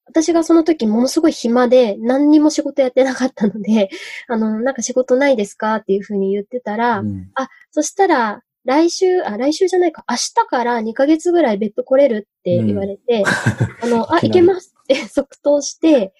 [0.06, 3.88] 私がその時ものすごい暇で何にも仕事やってなかったので、
[4.26, 13.22] あの、なんか仕事ないですかっていうふうに言ってたら、うんあ、そしたら、来週、あ、来週じゃないか、明日から2ヶ月ぐらい別途来れるって言われて、
[13.82, 16.12] あの、あ、いきなり行けますって 即答して、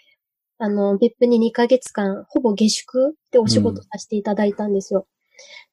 [0.59, 5.09] あの、別府に2ヶ月間、ほぼ下宿でお仕事させていただいたんですよ。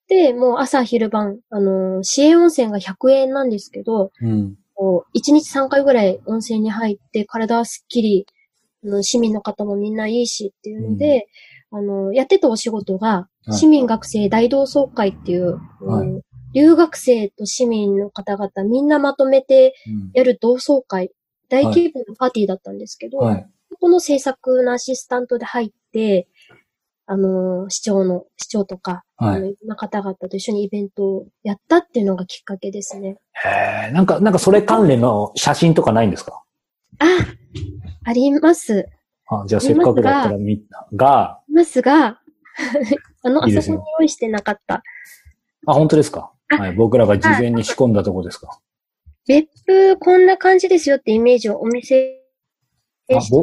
[0.07, 4.55] で、もう朝昼晩、あの、市営温泉が100円なんですけど、うん。
[4.77, 8.27] こう、1日3回ぐらい温泉に入って、体はすっきり、
[9.01, 11.27] 市民の方もみんないいしっていうので、
[11.71, 13.53] あの、やってたお仕事が、はい。
[13.53, 16.07] 市民学生大同窓会っていう、はい。
[16.07, 16.21] うん
[16.53, 19.75] 留学生と市民の方々みんなまとめて
[20.13, 21.11] やる同窓会、
[21.49, 23.47] 大規模なパーティーだったんですけど、はい。
[23.69, 26.27] ここの制作のアシスタントで入って、
[27.09, 33.17] あの、市長の、市長とか、はいあの、方々と一緒にイベントをやったっていうのがきっかけですね。
[33.45, 36.43] へえ、なんか、なんかそれ関連の写真とかないんですか？
[36.99, 37.05] あ、
[38.03, 38.87] あります。
[39.29, 42.19] あ、じゃあせっかくだったらみんなが、ありますが、
[43.23, 44.83] あの、いいですねあそこに用意してなかった。
[45.65, 46.31] あ、本当ですか？
[46.49, 46.73] あはい。
[46.75, 48.59] 僕らが事前に仕込んだとこですか？
[49.27, 52.16] 別府こんな感じですよってイメージをお見せ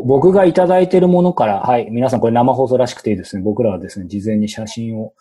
[0.04, 1.88] 僕がいただいてるものから、はい。
[1.90, 3.42] 皆さんこれ生放送らしくていいですね。
[3.42, 5.14] 僕らはですね、事前に写真を。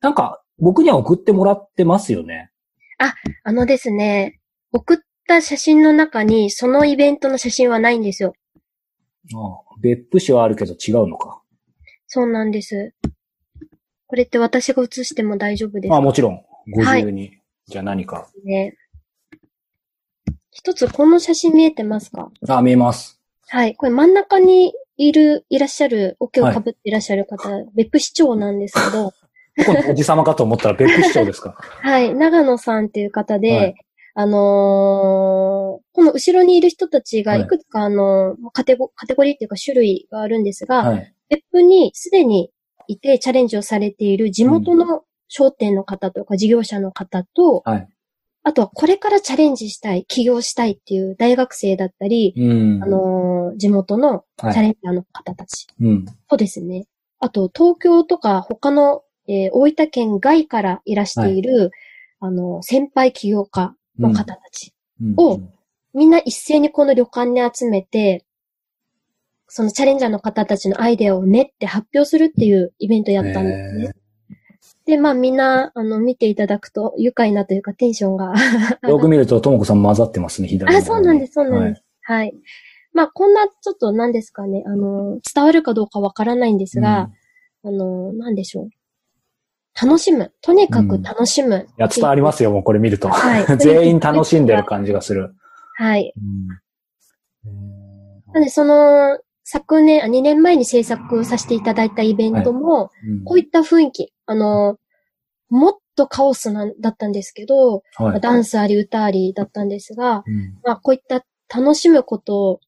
[0.00, 2.50] なんか、僕には送ってもらってますよね。
[3.42, 4.40] あのですね、
[4.72, 8.34] 送った写真の中にそのイベントの写真はないんですよ。
[9.34, 11.42] あ別府市はあるけど違うのか。
[12.06, 12.94] そうなんです。
[14.06, 16.42] これって私が写しても大丈夫ですあ、かもちろん。
[16.72, 17.38] ご自由に。
[17.66, 18.28] じゃあ何か。
[18.44, 18.76] ね。
[20.50, 22.30] 一つこの写真見えてますか？
[22.48, 23.15] あ、見えます。
[23.48, 23.74] はい。
[23.76, 29.12] これ真ん中にいる、いらっしゃる、おけを被っていらっしゃる方、別府市長なんですけど、
[29.64, 31.56] このおじさまかと思ったら別府市長ですか。
[31.80, 32.14] はい。
[32.14, 33.74] 長野さんっていう方で、はい
[34.18, 41.14] あのーこの後ろにいる人たちがはいいくつか、あのーカテゴ、カテゴリーっていうか種類があるんですが、はい。
[41.28, 42.50] 別府にすでに
[42.86, 47.88] いてチャレンジをされている地元の商店の方とか事業者の方と、はい。
[48.48, 52.80] あとはこれからチャレンジしたい、起業したいっていう大学生だったり、うん。
[52.80, 54.54] あのー地元のチはい。
[54.56, 56.04] ャレンジャーの方たちうん。
[56.28, 56.86] とですね、
[57.18, 61.72] あと東京とか他の、えー大分県外からいらしている、
[62.20, 65.40] あの、先輩起業家の方たち、うんを
[65.92, 68.24] みんな一斉にこの旅館に集めて、
[69.48, 73.92] そのチャレンジャーの方たちのアイデアを練って発表するっていうイベントやったんですね。
[74.86, 78.32] で、まあみんな、あの、見ていただくと愉快なというかテンションが
[78.88, 81.84] よく見ると、ともこさん混ざってますね、左のあ、そうなんです、そうなんです。
[82.02, 82.32] はい。
[82.92, 87.10] まあ、こんな、ちょっと何ですかね、あの、伝わるかどうかわからないんですが、
[87.64, 88.68] あの、なんでしょう。
[89.80, 90.32] 楽しむ。
[90.40, 91.66] とにかく楽しむ。
[91.68, 93.08] いや、伝わりますよ、もうこれ見ると。
[93.08, 95.34] はい 全員楽しんでる感じがする。
[95.74, 96.14] はい。
[96.16, 96.66] うん
[98.32, 104.78] なんで、その、昨年、あ2年前に制作させていただいたイベントも、うんこういった雰囲気、あの、
[105.48, 108.20] もっとカオスなんだったんですけど、はい。
[108.20, 112.60] ダンスあり歌ありだったんですが、うんまあ、こういった楽しむこと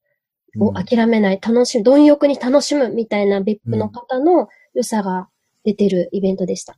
[0.60, 5.28] を諦めない、楽しむ、貪欲に楽しむみたいな別府の方の良さが
[5.64, 6.76] 出てるイベントでした。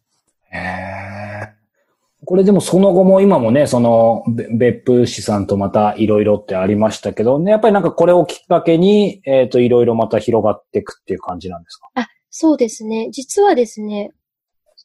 [0.51, 1.55] へえ。
[2.27, 11.89] これでもその後も今もね、その、べ別府市さんとまたいろいろってありましたけど、ね、やっぱりなんかこれをきっかけに、えっ、と、いろいろまた広がっていくっていう感じなんですか？
[11.95, 13.09] あ、そうですね。
[13.11, 14.11] 実はですね、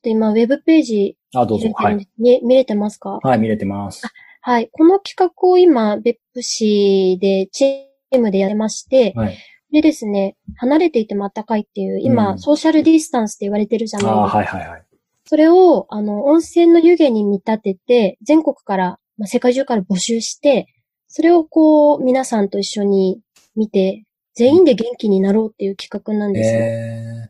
[0.05, 1.69] と今、ウェブページあ、どうぞ。
[1.73, 2.07] はい。
[2.17, 3.19] 見見れてますか？
[3.21, 4.07] はい、見れてます。
[4.41, 4.69] はい。
[4.71, 9.37] この企画を今、別府市でチームでやってまして、はい。
[9.71, 14.37] でですね、離れていてもあったかいっていう、今、うんソーシャルディスタンスって言われてるじゃあないですか。
[14.37, 14.83] あ、はいはいはい。
[15.25, 20.67] それを、あの、温泉の湯気に見立てて、全国から、まあ、世界中から募集して、
[21.07, 23.19] それをこう、皆さんと一緒に
[23.55, 26.59] 見て、全員で元気になろうっていう企画なんですよ。
[26.59, 27.29] え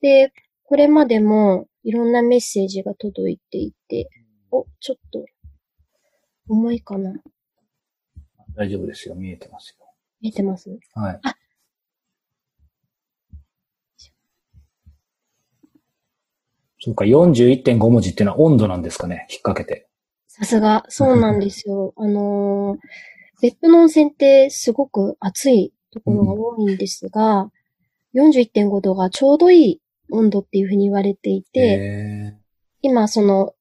[0.00, 0.32] で、
[0.64, 4.08] これまでもいろんなメッセージが届いていて、
[4.50, 5.24] お、ちょっと、
[6.48, 7.14] 重いかなー、
[8.54, 9.14] 大丈夫ですよ。
[9.14, 9.86] 見えてますよ。
[10.20, 10.70] 見えてます？
[10.94, 11.20] はい。
[16.84, 19.88] そうか、41.5文字っていうのは温度なんですかね、引っ掛けて。
[20.26, 21.92] さすが、そうなんですよ。
[21.98, 22.78] あのー、
[23.40, 27.50] 別府の温泉ってすごく暑いところが多いんですが、
[28.14, 29.80] 41.5度がちょうどいい
[30.12, 32.38] 温度っていうふうに言われていて、え
[32.82, 33.54] 今その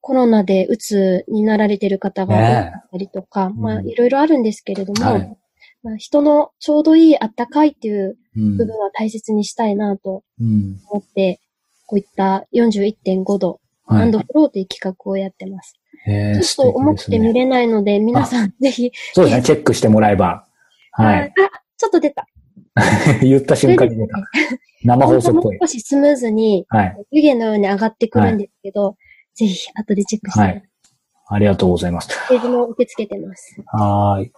[0.00, 5.36] コロナで鬱になられてる方が多ねかったりとか、んまあいろいろあるんですけれども、はい
[5.82, 10.80] まあ、人のちょうどいいあったかいっていう部分は大切にしたいなとうん。
[10.90, 11.40] 思って、
[11.86, 15.74] こういった41.5度、はいアンドフローという企画をやってます。
[16.06, 20.46] えーちょっと重くて見れないので、皆さんぜひ、そうですね、チェックしてもらえば。
[20.92, 21.20] はい。
[21.28, 21.32] あ、
[21.76, 22.26] ちょっと出た。
[23.22, 24.18] 言った瞬間に出た。
[24.84, 25.66] 生放送っぽいもう。
[25.66, 26.96] 少しスムーズに、はい。
[27.10, 28.96] 湯気のように上がってくるんですけど、
[29.34, 30.62] ぜひ後でチェックして、はい。
[31.28, 32.08] ありがとうございます。
[32.28, 33.62] ページも受け付けてます。
[33.66, 34.32] はーい。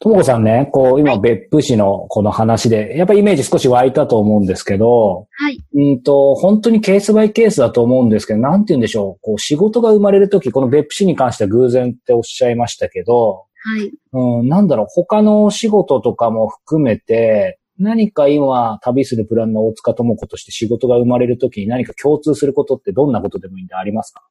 [0.00, 5.58] ともこさんね、こう、今、別府市のこの話で、やっぱりイメージ少し湧いたと思うんですけど、はい。
[5.74, 9.20] うんと、本当にケースバイケースだと思うんですけど、なんて言うんでしょう。
[9.22, 13.90] こう、仕事が生まれるとき、この別府市に関しては偶然っておっしゃいましたけど、はい。
[14.12, 24.26] うん、なんだろう、他のお仕事とかも含めて、何か今、旅するプランの大塚智子として仕事が生まれるときに何か共通することってどんなことでもいいんでありますか？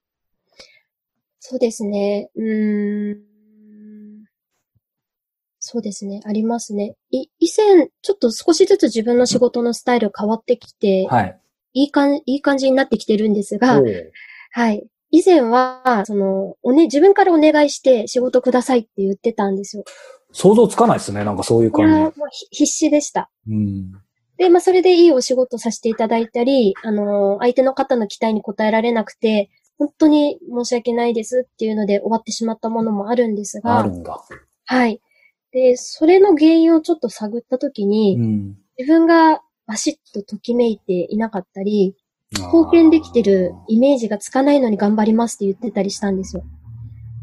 [1.39, 2.29] そうですね。
[2.35, 3.37] うーん。
[5.59, 6.21] そうですね。
[6.25, 6.95] ありますね。
[7.11, 11.39] い、以前、ちょっと少しずつ自分の仕事のスタイル変わってきて、はい。
[11.73, 13.81] いい感、いい感じになってきてるんですが
[14.51, 14.87] はい。
[15.11, 19.83] 以前は、その、おね、自分からお願いして仕事くださいって言ってたんですよ。
[20.37, 21.23] 想像つかないですね。
[21.23, 23.31] なんかそういういやー感もうひ必死でした。
[23.47, 23.53] じ。
[23.53, 23.91] うん。
[24.37, 34.23] で、まあ、それでいいお仕事させていただいたり、あのー相手の方の期待に応えられなくて、本当に申し訳ないですっていうので終わってしまったものもあるんですがある、んだ。
[34.65, 35.01] はい。
[35.51, 38.57] で、それの原因をちょっと探ったときに、うん。
[38.77, 41.95] 自分がバシッとときめいていなかったり、
[42.31, 46.43] 貢献できてるイメージがつかないのに頑張りますって言ってたりしたんですよ。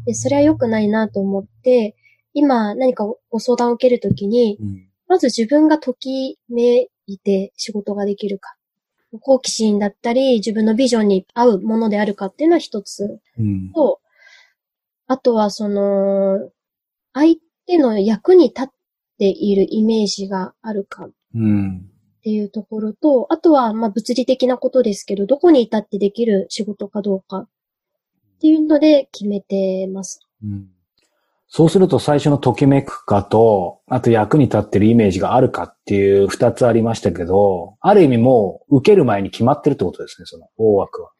[0.05, 1.95] で、それは良くないなと思って、
[2.35, 4.87] 今何かご相談を受けるときに、うん。
[5.07, 8.55] まず自分がときめいて仕事ができるか。
[9.21, 13.71] 好奇心だったり、自分のビジョンに合うものであるかっていうのは一つうん。
[13.71, 14.01] と、
[15.07, 16.51] あとはその、
[17.13, 18.67] 相手の役に立っ
[19.17, 21.89] ているイメージがあるかっうん。
[22.21, 27.47] ていうところと、あとはまあ物理的なことですけど、どこに至ってできる仕事かどうかっ
[28.41, 30.19] ていうので決めてます。
[30.43, 30.74] うん
[31.55, 41.11] そうすると最初のときめくかと、あと役に立ってるイメージがあるかっていう二つありましたけど、ある意味もう受ける前に決まってるってことですね、その大枠は。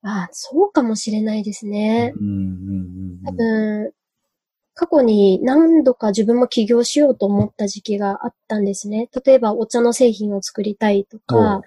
[0.00, 2.14] ああ、そうかもしれないですね。
[2.18, 3.92] うんうんうん多分、
[4.72, 9.10] 過去に何度か自分も起業しようと思った時期があったんですね。
[9.26, 11.60] 例えばお茶の製品を作りたいとか、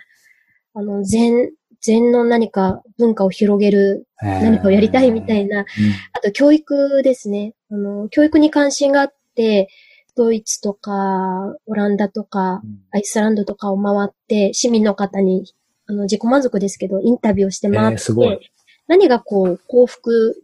[0.73, 1.51] あの、禅、
[1.85, 5.57] 禅の何か文化を広げる何かをやりたいみたいな。
[5.57, 5.65] な、
[6.13, 7.53] あと教育ですね。
[7.69, 9.69] あの、教育に関心があって、
[10.15, 15.53] ドイツとか、オランダとか、アイスランドとかを回って、市民の方に、
[15.85, 18.51] あの、自己満足ですけど、インタビューをして回って、えーすごい
[18.87, 20.41] 何がこう、幸福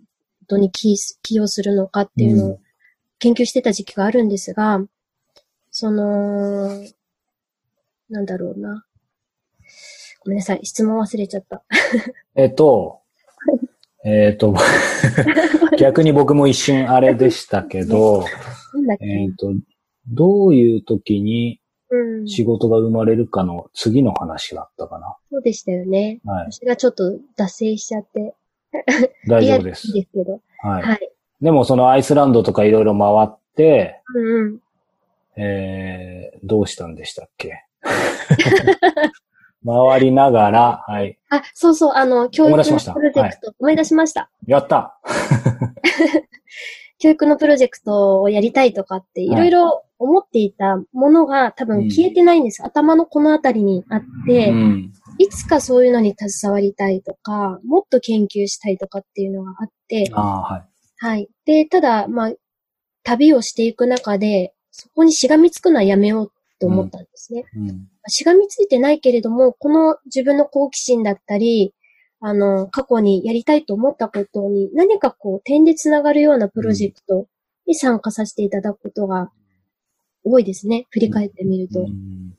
[0.48, 2.60] 度に起起用するのかっていうのうを
[3.20, 4.82] 研究してた時期があるんですが、
[5.72, 6.84] その、
[8.10, 8.86] なんだろうな。
[10.24, 11.64] ごめんなさい、質問忘れちゃった。
[12.36, 13.02] えっと、
[14.06, 14.56] えっと、
[15.78, 18.26] 逆に僕も一瞬あれでしたけど、
[19.02, 19.54] えっと、
[20.08, 21.62] どういう時に
[21.92, 22.28] うん。
[22.28, 25.18] 仕事が生まれるかの次の話だったかな？
[25.30, 26.22] そうでしたよね。
[26.24, 26.52] はい。
[26.52, 28.34] 私がちょっと脱線しちゃって。
[29.28, 29.92] 大丈夫です。
[29.92, 30.40] ですけど。
[30.60, 30.84] はい。
[30.84, 31.12] はい。
[31.42, 34.60] でもそのアイスランドとかいろいろ回って、うんうん。
[35.36, 37.66] えー、どうしたんでしたっけ？
[39.66, 41.18] 回りながら、はい。
[41.30, 44.30] あ、そうそう、あの、教育のプロジェクト、思い出しました。
[44.48, 45.00] やった
[47.00, 52.64] 教育のプロジェクトをやりたいとかって、いろいろ思っていたものが多分消えてないんです。
[52.64, 54.94] 頭のこのあたりにあって、うん。
[55.18, 61.06] いつかそういうのに携わりたいとか、もっと研究したいとかっていうのがあって、はい。
[61.06, 61.30] はい。
[61.46, 62.34] で、ただ、まあ、
[63.04, 67.46] 旅をしていく中で、そこにしがみつくのはやめようって思ったんですね。
[67.56, 67.88] うん。
[68.08, 71.74] しがみついてないけれども、この自分の好奇心だったり、
[72.20, 77.26] あの、過去にやりたいと思ったことに何かこう点でつながるようなプロジェクト
[77.66, 79.32] に参加させていただくことが
[80.24, 80.86] 多いですね。
[80.92, 81.80] 振り返ってみると。
[81.80, 82.36] うん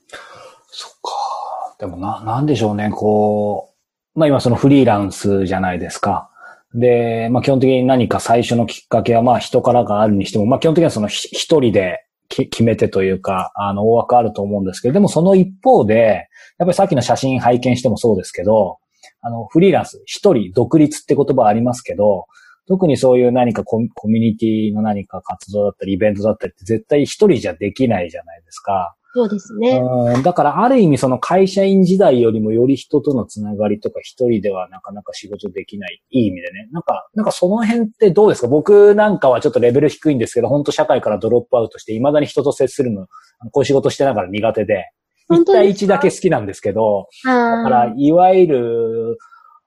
[0.74, 1.76] そっか。
[1.78, 3.74] でもな、なんでしょうね、こ
[4.16, 6.30] う、まあ今そのフリーランスじゃないですか。
[6.74, 18.78] で、まあ基本的に何か最初のきっかけはまあ人からがあるにしても、まあ基本的にはそのひ一人でき決めてというか、あの大枠あると思うんですけど、でもその一方で、やっぱりさっきの写真拝見してもそうですけど、
[19.20, 22.26] あの、フリーランス、一人、独立って言葉ありますけど、
[22.68, 28.94] 特にそういう何かココミュニティの何か活動だったり、イベントだったりって絶対一人じゃできないじゃないですか。
[29.14, 29.78] そうですね。
[29.78, 36.02] うんだからある意味その会社員時代よりもより人とのつながりとか一人ではなかなか仕事できない。
[36.10, 36.68] いい意味でね。
[36.72, 38.48] なんか、なんかその辺ってどうですか？
[38.48, 43.06] 僕なんかはちょっとレベル低いんですけど、本当社会からドロップアウトして未だに人と接するの、
[43.50, 44.90] こういう仕事してながら苦手で、
[45.30, 49.18] 一対一だけ好きなんですけど、だあからー、いわゆる、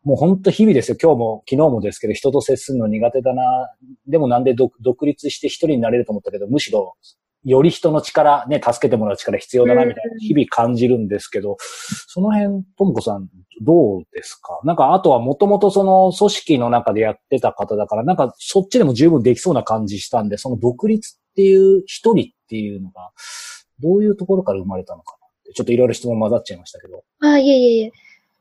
[0.03, 0.97] もう本当日々ですよ。
[1.01, 3.43] 今日も昨日もですけど、人と接するの苦手だな。
[4.07, 6.95] でもなんで独独立して一人になれると思ったけど、むしろ、
[7.45, 11.57] より人の力、ね、助けてもらう力必要だな、みたいなうん日々感じるんですけど、
[12.07, 13.29] その辺、ともこさん、
[13.61, 14.59] どうですか？
[14.63, 23.11] なんか、あとはもともとその組織の中でやってた方だから、なんかそっちでも十分できそうな感じしたんで、その独立っていう一人っていうのが、
[23.81, 27.03] どういうところから生まれたのかなってちょっといろいろ質問混ざっちゃいましたけど。
[27.19, 27.91] あ、いえいえいえ。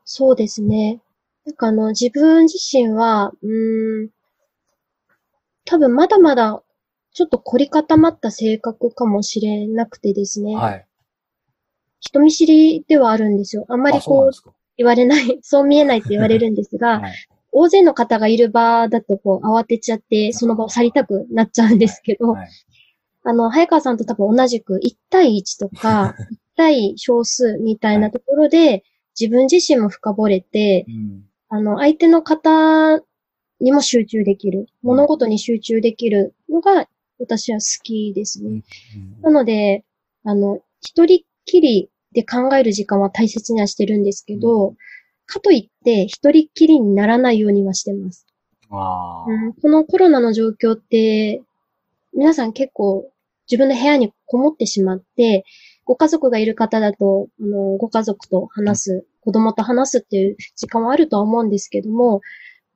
[0.04, 1.00] そうですね。
[1.44, 4.08] なんかあの、自分自身は、うーん、
[5.66, 6.62] 多分まだまだ、
[7.14, 10.56] ちょっと凝り固まった性格かもしれなくてですね。
[10.56, 10.86] はい。
[12.00, 13.64] 人見知りではあるんですよ。
[13.68, 17.12] あんまりこう言われない、 そう見えないって言われるんですが、はい。
[17.52, 22.48] 大勢の方がいる場だとこう慌てちゃって、その場を去りたくなっちゃうんですけど、はい。
[23.22, 28.82] あの、早川さんと多分同じく1対1とか、 1対少数みたいなところで、
[29.18, 31.24] 自分自身も深掘れて、うん。
[31.48, 33.00] あの、相手の方
[33.60, 36.88] にも集中できる、物事に集中できるのが
[37.18, 38.62] 私は好きですね。
[39.22, 39.84] なので、
[40.24, 44.74] あの、一人っきりで考える時間は大切にはしてるんですけど、
[45.26, 48.26] かといって一人っきりにならないようにはしてます。
[48.70, 51.42] ああ、うん、このコロナの状況って、
[52.14, 53.10] 皆さん結構
[53.50, 55.44] 自分の部屋にこもってしまって、
[55.84, 62.20] ご家族がいる方だと、あの、ご家族と話す、子供と話すっていう時間はあるとは思うんですけども、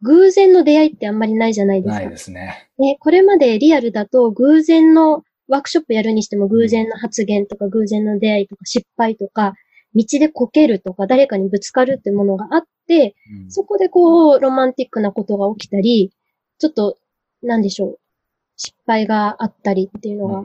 [0.02, 2.00] 偶然の出会いってあんまりないじゃないですか。
[2.00, 2.68] ないですね。
[2.78, 9.54] ね、これまでリアルだと偶然のワークショップやるにしても偶然の発言とか偶然の出会いとか失敗とか、
[9.94, 16.12] 道でこけるとか誰かにぶつかるってものがあって、うんそこでこうロマンティックなことが起きたり、
[16.58, 16.98] ちょっと、
[17.42, 17.98] なんでしょう、
[18.56, 20.44] 失敗があったりっていうのが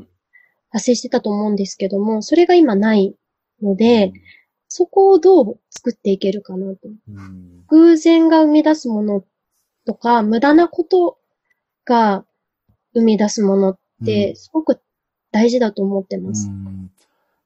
[0.70, 3.16] 発生してたと思うんですけども、それが今ない
[3.62, 4.14] ので、
[4.68, 6.90] そこをどう作っていけるかなと。
[7.10, 9.24] うん偶然が生み出すもの
[9.86, 11.18] とか、無駄なこと
[11.86, 12.26] が
[12.94, 14.82] 生み出すものって、すごく
[15.32, 16.48] 大事だと思ってます。
[16.48, 16.90] うん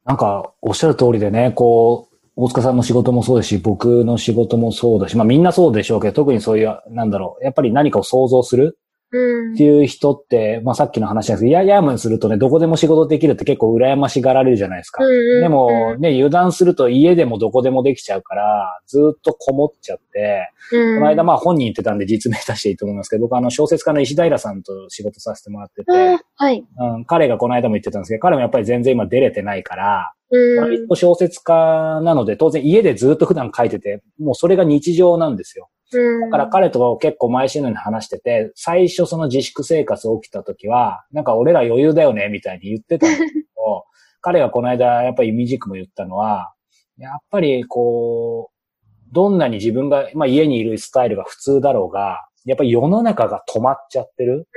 [0.07, 8.73] なんか、おっしゃる通りでね、こう、大塚さんの仕事もそうですし、僕の仕事もそうだし、まあみんなそうでしょうけど、特にそういう、なんだろう、やっぱり何かを想像するうん
[9.07, 9.63] って。
[9.63, 15.03] いう人って、まあさっきの話なんですけど、いややむするとね、どこでも仕事できるって結構羨ましがられるじゃないですか。
[15.05, 26.65] でもね、油断すると家でもどこでもできちゃうから、ずっとこもっちゃって、うん、この間まあ本人言ってたんで実名出していいと思いますけど、僕あの小説家の石平さんと仕事させてもらってて、あはい。
[26.77, 30.59] うん、彼がこの間も言ってたんですけど、彼もやっぱり全然今出れてないから、うん。
[30.59, 35.69] 割と小説家なので、当然家でずっと普段書いてて、もうそれが日常なんですよ。
[35.93, 36.21] うん。
[36.21, 43.85] だから彼と結構毎週のように話してて、最初その自粛生活起きた時は、なんか俺ら余裕だよね、みたいに言ってたんですけど、
[44.21, 46.53] 彼がこの間やっぱり意味軸も言ったのは、
[46.97, 54.47] やっぱりこう、どんなに自分が、まあ家にいるスタイルが普通だろうが、やっぱり世の中が止まっちゃってる。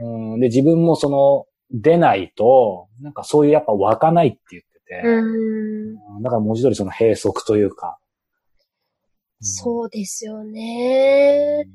[0.00, 0.32] うん。
[0.32, 6.22] うん、で、自分もその、出ないと、なんかそういうやっぱ湧かないって言ってて、うん。
[6.22, 7.98] だから文字通りその閉塞というか。
[9.40, 11.68] そうですよね。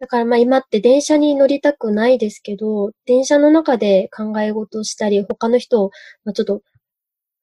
[0.00, 5.90] だからまあ今って電車に乗りたくないですけど、電車の中で考え事をしたり、他の人を
[6.24, 6.62] まあちょっと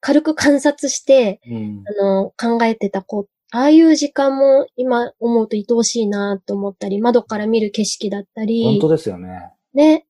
[0.00, 1.84] 軽く観察して、うん。
[1.86, 8.64] あの、考えてたこああいう時間も今思うと愛おしいなと思ったり、窓から見る景色だったり。
[8.64, 9.50] 本当ですよね。
[9.74, 10.06] ね。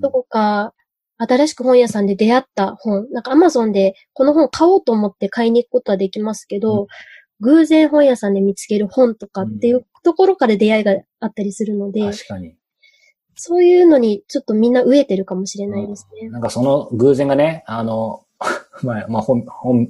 [0.00, 0.74] どこか、
[1.18, 6.86] 新しく本屋さんで出会った本、なんかアマゾンでこの本買おうと思って買いに行くことはできますけど、うん、
[7.42, 12.54] 偶然本屋さんで見つける本とかっていうところから出会いがあったりするので、確かに。
[13.34, 16.28] そういうのにちょっとみんな飢えてるかもしれないですね。
[16.30, 18.24] なんかその偶然がね、あの、
[18.82, 19.88] まあ、まあ、本、本、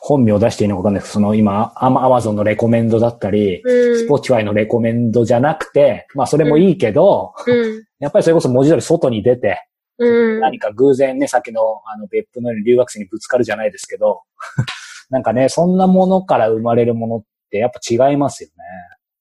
[0.00, 9.64] 本名を出していいのかわかんないですけど、その今、アマゾンのレコメンドだったり、スポーチファイのレコメンドじゃなくて、まあそれもいいけど、うん、 やっぱりそれこそ文字通り外に出て、
[9.98, 14.22] うん、何か偶然ね、さっきのあの別府のように留学生にぶつかるじゃないですけど、
[15.10, 17.80] なんかね、そんなものから生まれるものってやっぱ
[18.10, 18.54] 違いますよね。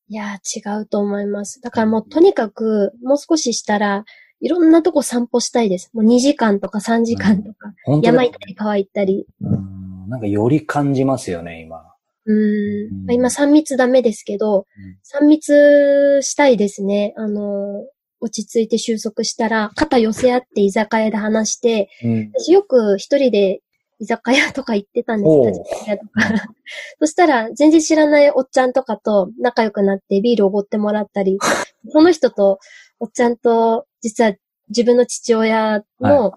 [0.09, 1.61] いや、違うと思います。
[1.61, 4.05] だからもうとにかく、もう少ししたら、
[4.39, 5.89] いろんなとこ散歩したいです。
[5.93, 9.25] もう2時間とか3時間とか、うん、山行ったり川行ったり。
[9.41, 11.83] うん、なんかより感じますよね、今。
[12.25, 13.11] うん。
[13.11, 14.65] 今3密ダメですけど、
[15.13, 17.13] うん、3密したいですね。
[17.17, 17.83] あの、
[18.19, 23.61] 落ち着いて収束したら、肩寄せ合って居酒屋で話して、うん、私よく一人で
[23.99, 26.11] 居酒屋とか行ってたんです、居酒屋とか。
[26.99, 31.37] そしたら、全然知らないおっちゃんとかと仲良くなってビールおごってもらったり、
[31.89, 32.59] その人と、
[32.99, 34.33] おっちゃんと、実は
[34.69, 36.33] 自分の父親の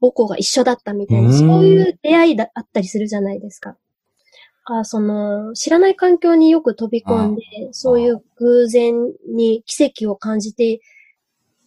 [0.00, 3.76] 母校が一緒だったみたいな、はい、そういう出会いだあったりするじゃないですか。
[4.64, 8.94] あその、知らない環境によく飛び込んで、そういう偶然
[9.28, 10.80] に奇跡を感じて、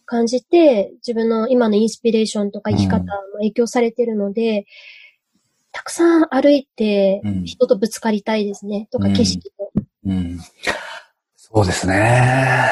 [0.06, 4.64] 感じて、自分の今のインスピレーションとか生き方も影響されてるので、
[5.76, 8.88] たくさん歩いて、人とぶつかりたいですね。
[8.90, 9.72] とか、景色と、
[10.06, 10.40] うん。
[11.36, 12.70] そうですね。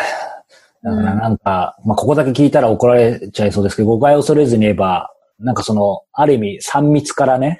[0.82, 7.58] だからなんか、まあ、ここだけ聞いたら怒られちゃいそうですけど、誤解を恐れずに言えば、なんかその、ある意味、3密からね、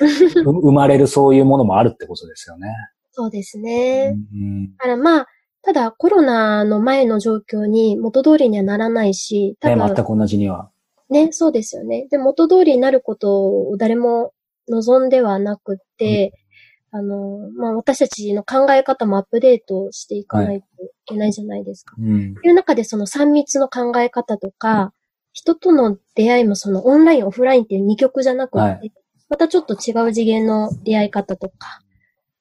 [0.46, 2.72] 生まれるそういうものもあるってことですよね。
[3.12, 4.14] そうですね。
[4.32, 5.26] うん、だからまあ、
[5.60, 10.70] ただコロナの前の状況に元通りにはならないし、多分、全く同じには。
[11.10, 12.08] ね、そうですよね。
[12.10, 14.32] で、元通りになることを誰も
[14.68, 16.32] 望んではなくて、
[16.92, 21.96] うん、あの、まあ、私たちの考え方もアップデートしていかないといけないじゃないですか。
[21.96, 24.90] はい、うん、いう中でその3密の考え方とか、うん、
[25.32, 28.92] 人との出会いもそのオンライン、オフラインっていう2曲じゃなくて、はい、
[29.28, 31.80] またちょっと違う次元の出会い方とか、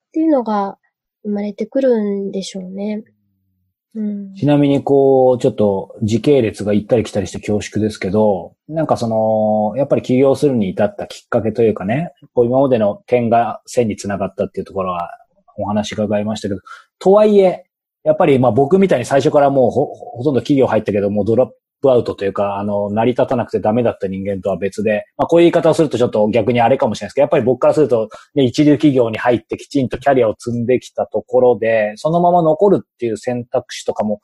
[0.10, 0.78] っていうのが
[1.24, 3.04] 生まれてくるんでしょうね。
[4.36, 15.10] ちなみにこう、ちょっと時系列が行ったり来たりして恐縮ですけど、なんかその、やっぱり起業するに至ったきっかけというかね、こう今までの点が線につながったっていうところは
[15.58, 16.62] お話伺いましたけど、
[17.00, 17.66] とはいえ、
[18.04, 21.48] やっぱりまあ僕みたいに最初からもうほほとんど企業入ったけどもうドロッ
[21.86, 34.22] プアウトというか、あの、成り立たなくてダメだった人間とは別で、まあこういう言い方をするとちょっと逆にあれかもしれないですけど、やっぱり僕からすると、ね、一流企業に入ってきちんとキャリアを積んできたところで、そのまま残るっていう選択肢とかも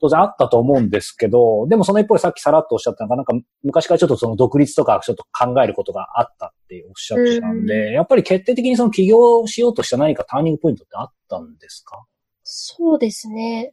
[0.00, 12.04] 当然あったと思うんですけど、でもその一方でさっきさらっとおっしゃったのが、なんか昔からちょっとその独立とかちょっと考えることがあったっておっしゃってたんで、やっぱり決定的にその起業しようとした何かターニングポイントってあったんですか？
[12.42, 13.72] そうですね。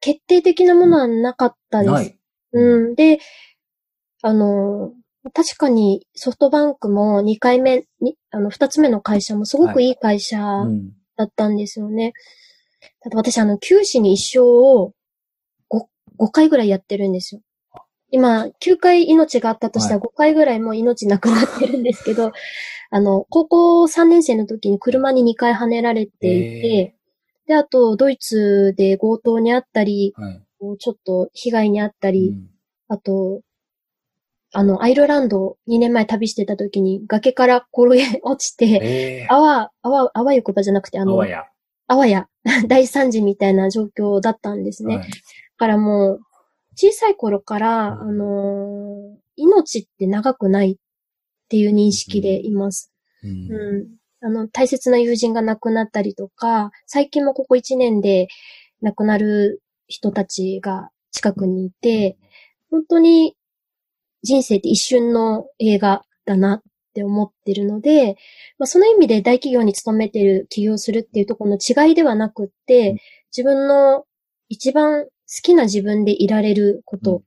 [0.00, 2.14] 決定的なものはなかったです。
[2.54, 2.94] うん。
[2.94, 3.18] で、
[4.22, 4.92] あの、
[5.32, 10.38] 確かにソフトバンクも2回目に、あの、2つ目の会社もすごくいい会社
[11.16, 12.02] だったんですよね。
[12.02, 12.14] はいうん、
[13.00, 14.92] ただ私、あの、九死に一生を
[15.70, 15.80] 5,
[16.20, 17.40] 5回ぐらいやってるんですよ。
[18.10, 22.32] 今、9回命があったとしたら5回ぐらいもう命なくなってるんですけど、はい、
[22.90, 26.94] あの、高校3年生の時に車に2回跳ねられていて、
[27.46, 30.42] で、あと、ドイツで強盗にあったり、はい、
[30.78, 32.50] ちょっと被害にあったり、うん、
[32.88, 33.40] あと、
[34.52, 41.44] あの、アイルランド2年前旅してた時に崖から転げ 落ちて、あわ、あわ、あわゆ言葉じゃなくて、あの、あわや。
[41.86, 42.28] あわや、
[42.68, 44.96] 大惨事みたいな状況だったんですね。
[44.96, 45.16] はい、だ
[45.58, 46.20] からもう、
[46.76, 50.76] 小さい頃から、あのー、命って長くないっ
[51.48, 52.92] ていう認識でいます。
[53.22, 58.28] うん、うん、あの、大切な友人が亡くなったりとか、最近もここ1年で
[58.80, 62.16] 亡くなる人たちが近くにいて、
[62.70, 63.36] 本当に
[64.22, 66.62] 人生って一瞬の映画だなっ
[66.94, 68.16] て思ってるので、
[68.58, 73.00] まあ、その意味で大企業に勤めてる、起業するっていうところの違いではなくって、
[73.36, 74.04] 自分の
[74.48, 75.10] 一番好
[75.42, 77.22] きな自分でいられること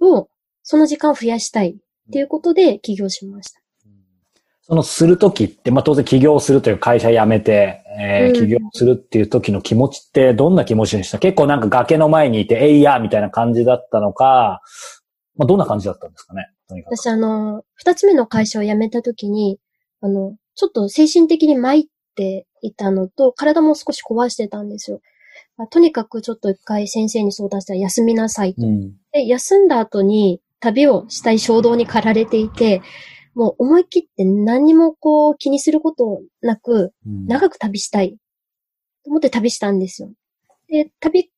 [0.00, 0.28] を、
[0.62, 3.60] その時間を増やしたいっていうことで起業しました。
[4.68, 11.18] そのするときって、まあ当然起業するという会社辞めて、えー、起業するっていう時の気持ちってどんな気持ちでした？
[11.18, 14.60] 結構なんか崖の前にいて、えいやみたいな感じだったのか、
[15.36, 16.48] まあどんな感じだったんですかね？
[16.90, 19.60] 私あの、二つ目の会社を辞めた時に、
[20.00, 21.84] あの、ちょっと精神的に参っ
[22.16, 25.00] ていたのと、体も少し壊してたんですよ。
[25.70, 28.66] とにかくちょっと一回先生に相談したら休みなさいと。
[28.66, 28.94] うん。
[29.12, 32.82] で、休んだ後に旅をしたい衝動に駆られていて、
[33.36, 38.16] もう思い切って何もこう気にすることなく、うん長く旅したい。
[39.04, 40.10] と思って旅したんですよ。
[40.68, 41.30] で、旅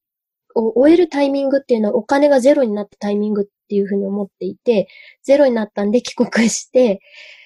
[0.55, 4.89] を終えるタイミングっていうのはお金がゼロになったタイミングっていうふうに思っていて、
[5.25, 7.01] ゼロになったんで帰国して、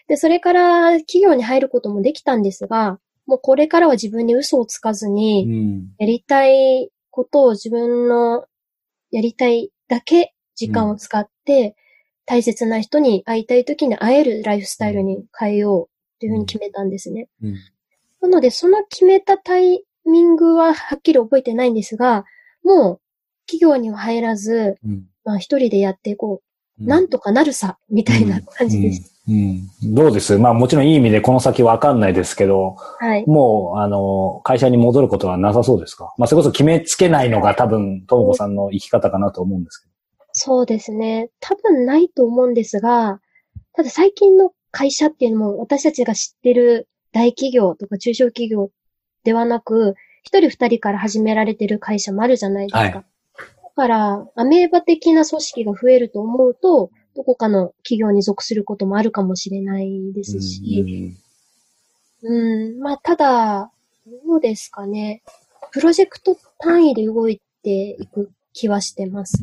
[0.06, 5.94] で、それから企業に入ることもできたんですが、もうこれからは自分に嘘をつかずうに、ん。
[5.98, 8.44] やりたいことを自分の
[9.10, 11.74] やりたいだけ時間を使って、
[12.32, 17.28] 大切な人に会いたい時に会えるライフスタイルに変えようっていうふうに決めたんですね。
[17.42, 17.56] うん。
[18.22, 22.24] なので、その決めたタイミングははっきり覚えてないんですが、
[22.64, 23.00] もう
[23.46, 25.04] 企業には入らず、うん。
[25.26, 26.40] まあ一人でやっていこ
[26.80, 26.82] う。
[26.82, 29.10] なんとかなるさ、みたいな感じでした。
[29.28, 29.68] うん。
[29.82, 29.94] うん。
[29.94, 30.38] どうです？
[30.38, 33.26] まあもちろんいい意味でこの先わかんないですけど、はい。
[33.26, 36.14] もう、あの、会社に戻ることはなさそうですか？
[36.16, 39.88] まあそれこそ決めつけないのが多分、ともこさんの生き方かなと思うんですけ
[40.32, 41.30] そうですね。
[41.40, 43.20] 多分ないと思うんですが、
[43.74, 48.70] ただ最近の会社っていうのも私たちが知ってる大企業とか中小企業
[49.24, 52.78] ではなく、一人二人から始められてる会社もあるじゃないですか。
[52.78, 53.04] はい
[53.74, 60.40] だから、アメーバ的な組織が増えると思うと、どこかの企業に属することもあるかもしれないですど。
[60.42, 61.14] し、
[62.22, 63.70] うん、まあ、ただ、
[64.26, 65.22] どうですかね。
[65.72, 69.42] プロジェクト単位で動いていく気はしてます。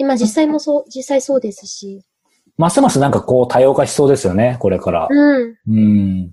[0.00, 2.02] 今実際もそう、実際そうですし。
[2.56, 5.08] ますますなんかこう多様化しそうですよね、これから。
[5.10, 5.56] うん。
[5.68, 6.32] うん。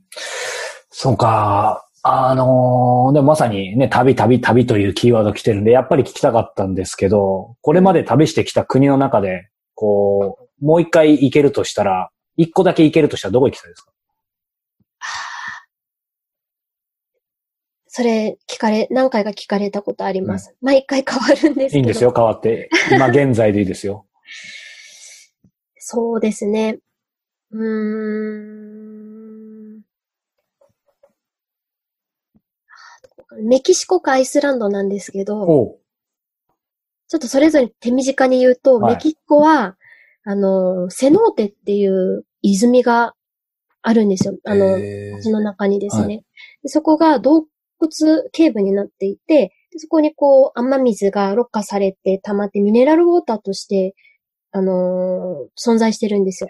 [0.89, 1.83] そうか。
[2.03, 13.91] あのーでもまさにね、旅、旅、旅というキーワード来てるんで、やっぱり聞きたかったんですけど、これまで旅してきた国の中で、こう、もう一回行けるとしたら、一個だけ行けるとしたらどこ行きたいですか？
[17.97, 20.53] それ聞かれ、何回か聞かれたことあります。
[20.61, 21.77] 毎回変わるんですけど。
[21.77, 22.69] いいんですよ、変わって。
[22.91, 24.05] 今現在でいいですよ。
[25.79, 26.77] そうですね。
[27.49, 27.63] うー
[29.77, 29.81] ん。
[33.41, 35.79] メキシコかアイスランドなんですけど、
[37.07, 39.75] ちょっとそれぞれ手短に言うと、はいメキシコは、
[40.23, 43.15] あの、セノーテっていう泉が
[43.81, 44.37] あるんですよ。
[44.45, 44.77] あの、
[45.15, 46.17] 街の中にですね。
[46.17, 46.21] は
[46.61, 47.47] でそこが洞
[47.79, 53.95] 窟ケーブになっていて、でそこにこう雨水がろ過されて溜まってミネラルウォーターとして、
[54.51, 56.49] あのー存在してるんですよ。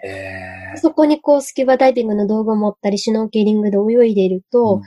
[0.76, 4.82] そこにこうスキューバダイビングの道具を持ったり、シュノーケリングで泳いでいると、うん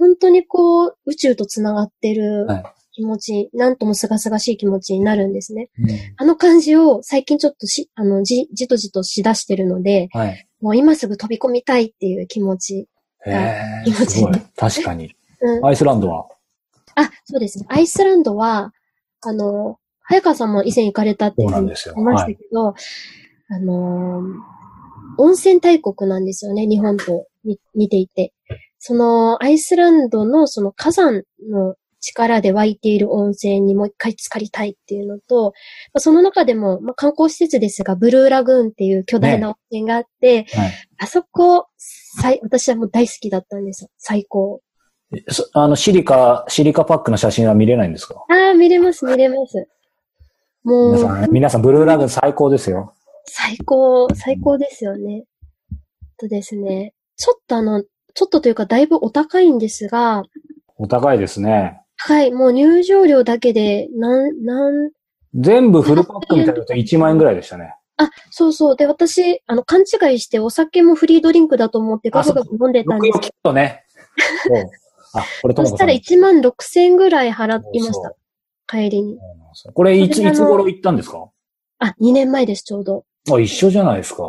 [0.00, 2.64] 本当にこう宇宙と繋がってるはい
[2.98, 5.70] 気持ち、なんとも清々しい気持ちになるんですね。
[5.78, 10.48] うんあの感じを最近ちょっとし、あの、じ、じとじとしだしてるので、はい。
[10.60, 12.88] もう今すぐ飛び込みたいっていう気持ち。
[13.24, 14.24] へー気持ち。
[14.56, 15.14] 確かに。
[15.40, 15.66] うん。
[15.66, 16.26] アイスランドは？
[16.94, 17.66] あ、そうですね。
[17.68, 18.72] アイスランドは、
[19.22, 24.24] あの、早川さんも以前行かれたって言いましたけど、あのー
[25.20, 28.32] 温泉大国なんですよね、日本とに似ていて。
[28.78, 35.54] その、アイスランドのその火山の力で湧いている温泉にもう一回浸かりたいっていうのと、
[35.92, 40.72] まあその中でも、まあ、観光施設ですが、ブルーラグーンっていう巨大な温泉があって、はい。
[40.98, 43.90] あそこ、最、私はもう大好きだったんですよ。
[43.98, 44.60] 最高。
[45.28, 48.24] そあの、シリカ、シリカパックの写真は見れないんですか？
[48.28, 49.66] ああ、見れます、見れます。
[50.64, 52.94] もう、皆さん、皆さん、ブルーラグーン最高ですよ。
[53.24, 55.24] 最高、最高ですよね。
[56.18, 60.24] とですね、ちょっとあの、ちょっとというかだいぶお高いんですが、
[60.76, 61.80] お高いですね。
[61.96, 64.90] はい、もう入場料だけで、なん、なん、
[65.34, 67.74] 全部フルパックみたいなのと1万円ぐらいでしたね。
[67.96, 68.76] あ、そうそう。
[68.76, 73.32] で、私、あの、勘違いしてお酒もフリードリンクだと思ってガブガブ飲んでたんですよよくよく聞く。
[73.42, 73.84] とね。
[75.14, 75.92] あ、これそしたら。
[75.92, 78.14] 1万6千円ぐらい払いました。
[78.66, 79.18] 帰りに。
[79.74, 81.28] これ、いつ、いつ頃行ったんですか？
[81.78, 83.04] あ、2年前です、ちょうど。
[83.32, 84.22] あ、一緒じゃないですか。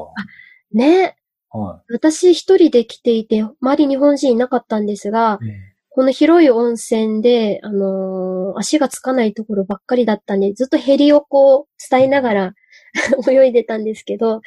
[0.74, 1.16] ね。
[1.52, 5.46] は私一人で来ていて、周り日本人いなかったんですが、い。
[5.90, 12.54] この広い温泉で、あのー足がつかないところばっかりだったんで、ずっとヘリをこう伝えながら
[13.30, 14.42] 泳いでたんですけど、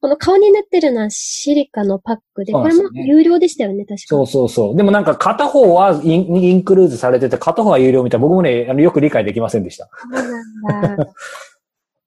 [0.00, 4.00] この顔に塗ってるのはシリカのパックで、これも有料でしたよね、確か。
[4.06, 4.76] そうそうそう。
[4.76, 9.88] でもなんか片方はインインクルーズされてて、片方は有料みたいな、僕もね、あのよく理解できませんでした。
[10.00, 11.06] そうなんだ。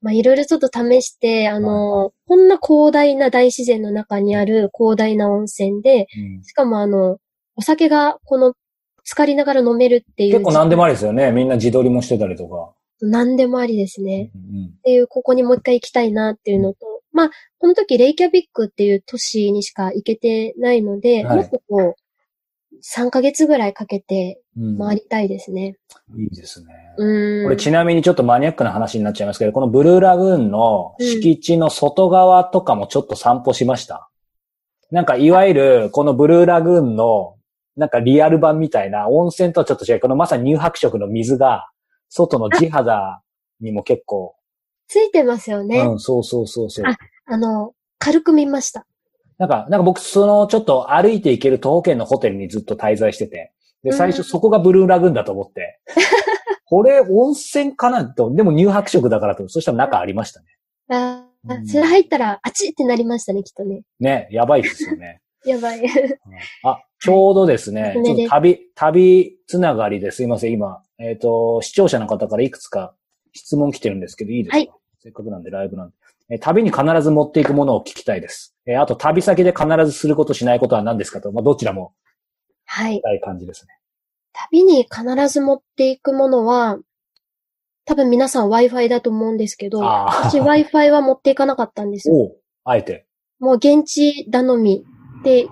[0.01, 6.07] まあ、いろいろちょっと試して、あのーこんな広大な大自然の中にある広大な温泉で、
[6.43, 7.17] しかもあの、
[7.55, 8.53] お酒がこの、
[9.03, 10.33] 浸かりながら飲めるっていう。
[10.33, 11.31] 結構何でもありですよね。
[11.31, 12.73] みんな自撮りもしてたりとか。
[13.05, 14.31] 何でもありですね。
[14.35, 16.79] うんうんっていう、ここにもう一回行きたいなっていうのと、
[17.11, 22.05] まあ、この時レイキャビックっていう都市にしか行けてないので、はいもっとこう、
[22.83, 25.77] 3ヶ月ぐらいかけてうん回りたいですね。
[26.17, 26.67] いいですね。
[26.97, 27.43] うん。
[27.45, 34.09] これちなみにちょっとマニアックな話になっちゃいますけど、このブルーラグーンの敷地の外側とかもちょっと散歩しました。
[34.91, 37.35] なんかいわゆるこのブルーラグーンの
[37.75, 41.67] なんかリアル版みたいな温泉とはちょっと違う、このまさに乳白色の水が
[42.09, 43.21] 外の地肌
[43.59, 44.35] にも結構、
[44.87, 45.79] ついてますよね。
[45.79, 46.85] うん、そうそうそうそう。
[46.85, 46.95] あ
[47.27, 48.85] あの、軽く見ました。
[49.37, 53.51] なんか、なんか僕そのちょっと歩いて行ける徒歩圏のホテルにずっと滞在してて、
[53.83, 55.79] で、最初そこがブルーラグーンだと思って、
[56.67, 58.05] これ温泉かな？
[58.05, 60.47] と、でも乳白色だからと、そしたら中ありましたね。
[60.89, 63.83] ああうんそれ入ったら、あちってなりましたね、きっとね。
[63.99, 65.21] ね、やばいですよね。
[65.45, 65.85] やばい。
[66.63, 72.95] あ、ちょうどですね、ちょっと旅、旅つながりですいません、今、えっ、と、視聴者の方からいくつか
[73.33, 74.57] 質問来てるんですけど、いいですか？
[74.57, 75.95] はいせっかくなんでライブなんで。
[76.29, 78.55] えー旅に必ず持っていくものを聞きたいです。
[78.65, 81.93] えーあと、旅先で必ずすることしないことは何ですかと、まあ、どちらも
[82.65, 82.95] はい。
[82.95, 83.73] したい感じですね。
[84.33, 86.79] 旅に必ず持っていくものは、
[87.85, 92.15] 多分皆さん Wi-Fi だと思うんですけど、私 Wi-Fi は持っていかなかったんですよ。
[92.17, 93.05] おうあえて。
[93.37, 94.83] もう現地頼み。
[95.23, 95.47] で、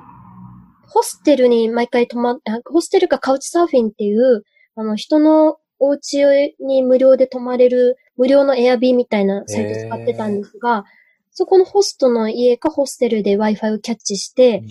[0.87, 4.43] ホステルに毎回泊まホステルかカウチサーフィンっていう、
[4.75, 10.85] あの、人のお家に無料で泊まれる、無料のエアビーみたいなサイト使ってたんですが、
[11.31, 14.63] そこのホストの家かホステルで Wi-Fi をキャッチして、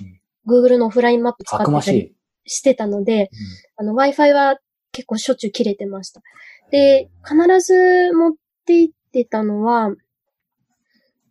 [0.46, 2.14] Google のオフラインマップ使ってたい。
[2.44, 3.30] してたので、
[3.76, 4.58] あの、Wi-Fi は
[4.92, 6.22] 結構しょっちゅう切れてました。
[6.70, 8.32] で、必ず持っ
[8.64, 9.94] て行ってたのは、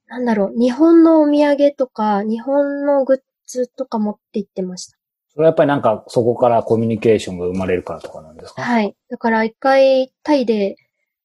[0.07, 4.97] なんだろう、日本のお土産とか、日本のグッズとか持って行ってました。
[5.33, 8.61] それはやっぱりなんかそこからコミュニケーションが生まれるからとかなんですか？
[8.61, 8.95] はい。
[9.09, 10.75] だから一回、タイで、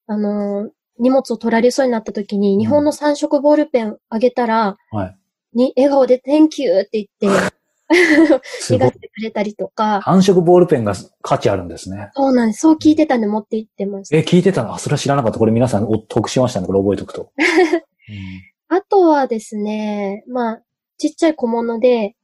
[0.07, 5.19] あのー荷物を取られそうになった時に、ん日本の3色ボールペンあげたら、はい。
[5.53, 7.53] に、笑顔で Thank you って言って、
[8.71, 8.99] 逃がし。
[8.99, 12.11] てくれたりとか、繁殖ボールペンが価値あるんですね。
[12.15, 12.61] そうなんです。
[12.61, 14.17] そう聞いてたんで持って行ってました。
[14.17, 14.75] え、聞いてたの？
[14.75, 15.39] あ、それは知らなかった。
[15.39, 16.67] これ皆さんお得しましたね。
[16.67, 17.31] これ覚えておくと。
[18.69, 20.63] あとはですね、まあ、
[20.97, 22.17] ちっちゃい小物で、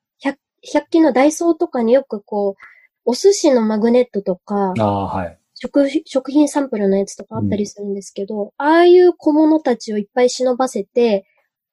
[0.65, 2.63] 100, 100均のダイソーとかによくこう、
[3.05, 5.39] お寿司のマグネットとか、ああ、はい。
[5.55, 11.25] 食食品サンプルのやつとかあったりするんですけど、ああいう小物たちをいっぱい忍ばせて、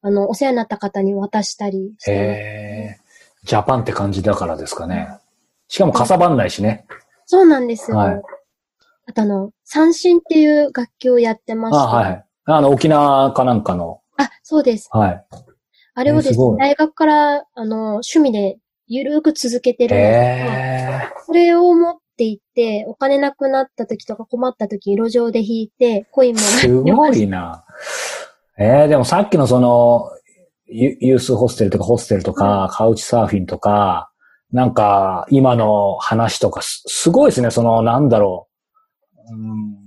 [0.02, 3.00] あの、お世話になった方に渡したりして。
[3.44, 5.10] ジャパンって感じだからですかね。
[5.68, 6.86] しかもかさばんないしね。
[7.26, 7.98] そうなんですよ。
[7.98, 8.22] はい
[9.10, 11.80] あとあの、三振っていう楽器をやってまして。
[11.80, 12.26] あはい。
[12.46, 14.02] あの、沖縄かなんかの。
[14.18, 14.88] あそうです。
[14.92, 15.26] はい。
[15.96, 18.60] あれをですね、大学から、あの、趣味で
[18.90, 21.10] ゆるーく続けてるんですけどへえ。
[21.26, 27.64] それを持って行って、お金なくなった時とか困った時、路上で引いて、コインもすごいな。
[28.58, 30.10] ええでもさっきのその、
[30.68, 34.12] ユユースホステルとかホステルとか、カウチサーフィンとか、
[34.52, 37.52] なんか、今の話とかす、すごいですね。
[37.52, 38.48] その、なんだろ
[39.30, 39.34] う。
[39.34, 39.80] うん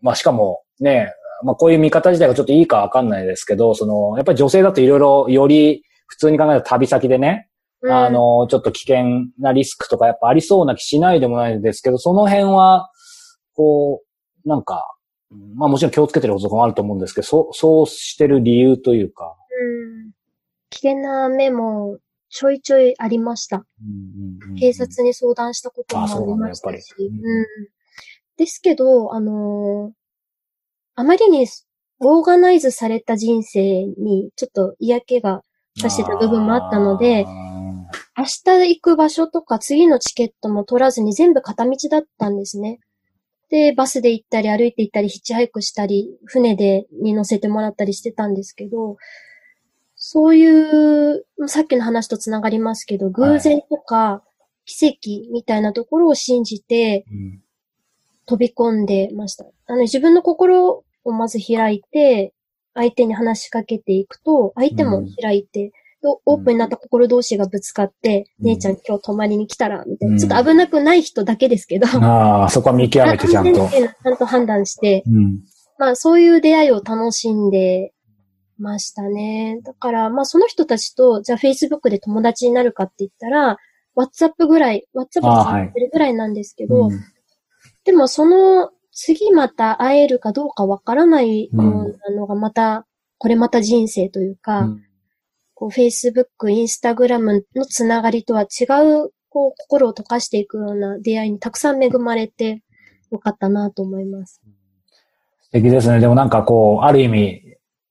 [0.00, 1.12] まあ、しかも、ね、
[1.44, 7.47] まあ、こういう見方自体がちょっといいかわかんないですけど、その、やっぱり女性だといろいろ、より、普通に考えた旅先でね、
[7.80, 12.90] うんあの、ちょっと危険なリスクとかやっぱありそうな気しないでもないですけど、その辺は、
[13.54, 14.02] こ
[14.44, 14.84] う、なんか、
[15.30, 19.36] うんまあもちろん気をつけてることもあると思うんですけど、そう、そうしてる理由というか。
[19.60, 20.10] うん
[20.70, 21.98] 危険な目も
[22.30, 23.56] ちょいちょいありました。
[23.56, 26.72] うんうんうん警察に相談したこともありましたし。
[26.72, 27.46] やっぱりうん
[28.36, 29.98] ですけど、あのー
[30.94, 31.46] あまりに
[32.00, 35.42] オーガナイズされた人生にちょっと嫌気が
[35.76, 37.47] さしてた部分もあったので、あ
[38.16, 42.80] 明日行く場所とか次のチケットも取らずに全部片道だったんですね。
[43.50, 48.96] で、バスで行ったり歩いて行ったりヒッチハイクしたり、船でに乗せてもらったりしてたんですけど、
[49.96, 54.22] そういう、さっきの話とつながりますけど、偶然とか
[54.64, 57.06] 奇跡みたいなところを信じて
[58.26, 59.46] 飛び込んでました。
[59.66, 62.34] あの、自分の心をまず開いて、
[62.74, 65.72] 相手に話しかけていくと、相手も開いて、で
[66.02, 68.46] オープンになった心同士がぶつかって、うん。
[68.46, 70.14] 姉ちゃん今日泊まりに来たら、みたいな。
[70.14, 70.18] うん。
[70.18, 73.68] ちょっと危なくない人だけですけど、ああ、そこは見極めてちゃんと。
[73.68, 75.40] ちゃんと判断して、うん。
[75.78, 77.92] まあそういう出会いを楽しんで
[78.58, 79.60] ましたね。
[79.64, 83.58] だから、まあその人たちと、じゃあ Facebook で友達になるかって言ったら、
[83.96, 87.00] WhatsApp ぐらい、WhatsApp であーはい繋ってるぐらいなんですけど、うん
[87.84, 91.44] でもその次また会えるかどうかわからない。
[91.44, 92.86] ようなのがまた、
[93.16, 94.82] これまた人生というか、うん
[95.58, 98.64] こう Facebook、Instagram のつながりとは違
[99.04, 102.62] う、こう心を溶かしていくような出会いにたくさん恵まれて
[103.10, 104.40] よかったなと思います。
[105.40, 105.98] 素敵ですね。
[105.98, 107.42] でもなんかこう、ある意味、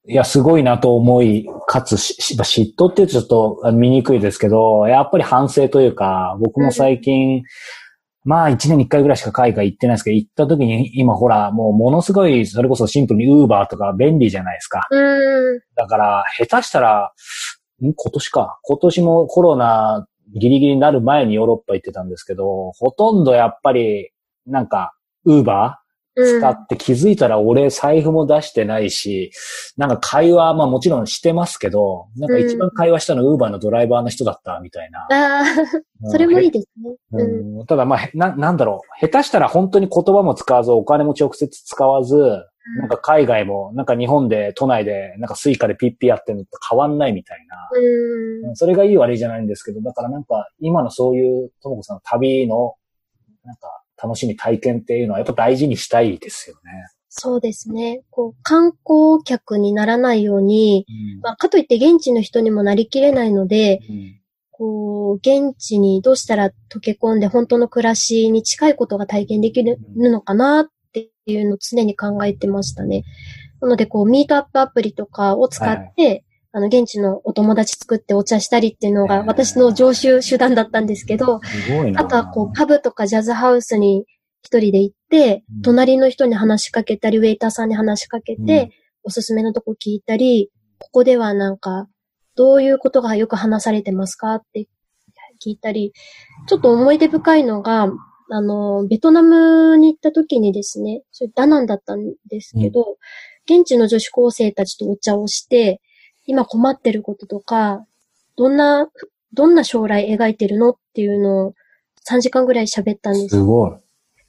[0.08, 7.44] いや、すごいなと思い、かつし、嫉妬ってちょっと見にくいですけど、やっぱり反省というか、僕も最近、
[8.24, 14.88] まあ一年に一回ぐらいしか海外行ってないですけど、行った時に今ほら、もうものすごい、それこそシンプルにウーバーとか便利じゃないですか。
[14.90, 15.60] うん。
[15.76, 17.12] だから、下手したら、ん
[17.82, 18.60] 今年か。
[18.64, 24.12] 今年もコロナギリギリになる前にヨーロッパ行ってたんですけど、ほとんどやっぱり、
[24.46, 24.94] なんか、
[25.26, 25.88] ウーバーうん
[26.40, 29.32] 使って気づいたら俺財布も出してないし、
[29.78, 35.02] なんか会話、まあもちろんしてますけど、なんか一番会話したのウーバーのドライバーの人だったみたいな。
[35.12, 36.96] ああ、それもいいですね。
[37.12, 37.28] うう
[37.60, 37.60] ん。
[37.60, 39.00] んただまあ、へな、なんだろう。
[39.00, 42.16] 下手したら本当に言葉も使わず、お金も直接使わず、
[42.80, 47.70] なんか海外も、なんか日本で、都内で、なんかスイカでピッピやってるのと変わんないみたいな。
[48.48, 48.56] うん。
[48.56, 52.76] それがいい悪いじゃないんですけど、だからなんか今のそういうともこさんの旅の、
[53.46, 56.72] なんか楽しみ体験っていうのはやっぱ大事にしたいですよね。
[57.10, 58.04] そうですね。
[58.10, 64.18] こう、観光客にならないように、うんまあ、かといって現地の人にもなりきれないので、うん
[64.58, 73.04] こう、現地にどうしたら溶け込んで本当の暮らしに近いことが体験できるのかなっていうのを常に考えてましたね。
[73.62, 81.42] なので、こう、ミートアップアプリとかを使って、あの、現地のお友達作ってお茶したりっていうのが私の常習手段だったんですけど。
[81.96, 84.06] あとはこう、パブとかジャズハウスに
[84.42, 88.70] 一人で行ってうん、隣の人に話しかけたり、ウェイターさんに話しかけて、うん
[89.08, 91.88] おすすめのとこ聞いたり、ここではなんか、
[92.36, 94.68] どういうことがよく話されてますかって
[95.42, 95.94] 聞いたり、
[96.48, 97.90] ちょっと思い出深いのが、
[98.30, 102.98] あの、ベトナムに行った時にですね、それダナンだったんですけど、
[103.46, 105.82] 現地の女子高生たちとお茶をして、
[106.26, 107.86] 今困ってることとか、
[108.36, 108.90] どんな、
[109.34, 111.54] どんな将来描いてるのっていうのを
[112.10, 113.72] 3時間ぐらい喋ったんですすごい。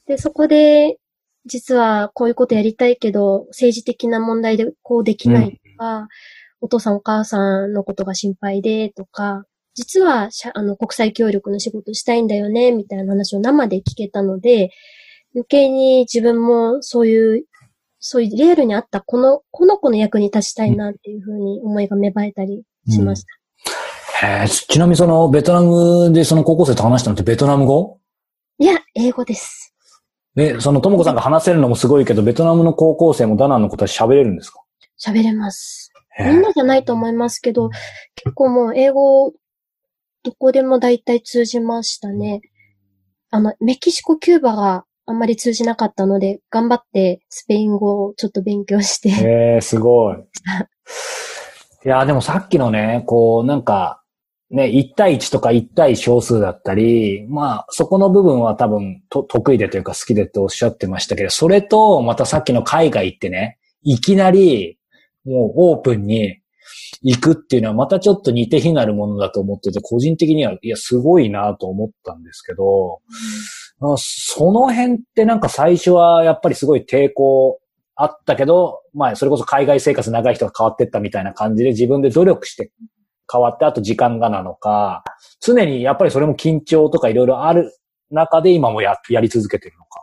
[0.06, 0.98] で、そこで、
[1.44, 6.08] 実はこういうことやりたいけど、政治的な問題でこうできないとか、
[6.60, 9.44] お父さんお母さんのことが心配でとか、
[9.78, 14.72] 実はしゃあの国際協力の仕事したいんだよね、みたいな話を生で聞けたので、
[15.36, 17.44] 余計に自分もそういう、
[18.00, 23.24] そういうリアルにあったこの、この子の役に立ちたいなっていうふうに思いが芽生えたりしまし
[24.20, 24.26] た。
[24.26, 28.00] へえちなみにそのベトナムでその高校生と話したのってベトナム語？
[28.58, 29.72] いや、英語です。
[30.34, 34.60] で、そのともこさんが話せるのもすごいけど、ベトナムの高校生もダナンのことは喋れるんですか？
[35.00, 35.92] 喋れます。
[36.18, 37.70] みんなじゃないと思いますけど、
[38.16, 39.32] 結構もう英語、
[40.28, 42.42] どこでも大体通じましたね。
[43.30, 49.08] あの、メキシコ、キューバがあんまり通じなかったので、頑張ってスペイン語をちょっと勉強して。
[49.08, 50.16] へえ、すごい。
[51.86, 54.02] いや、でもさっきのね、こう、なんか、
[54.50, 64.78] ね、1対1とか1対少数だったり、まあ、そこの部分は多分と得意でというか好きでっておっしゃってましたけど、それと、またさっきの海外行ってね、いきなり、
[65.24, 66.42] もうオープンに
[67.02, 73.00] 行くっていうのはまたちょっと似て非なるものだと思ってて、個人的には、いや、すごいなと思ったんですけど、
[73.80, 77.60] あその辺ってなんか最初はやっぱりすごい抵抗
[77.94, 82.72] あったけど、まあそれこそ海外生活長い人が変わってったみたいな感じで自分で努力して
[83.30, 85.04] 変わって、あと時間がなのか、
[85.40, 87.72] 常にやっぱりそれも緊張とかいろいろある
[88.10, 90.02] 中で今もややり続けてるのか。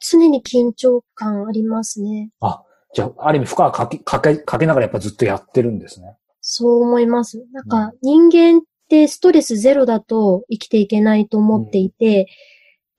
[0.00, 2.30] 常に緊張感ありますね。
[2.40, 2.62] あ、
[2.94, 6.16] じゃあ、ある意味負荷をかけ、かけ、かけながらやっぱずっとやってるんですね。
[6.40, 7.44] そう思います。
[7.52, 12.26] なんか、人間ってストレスゼロだと生きていけないと思っていて、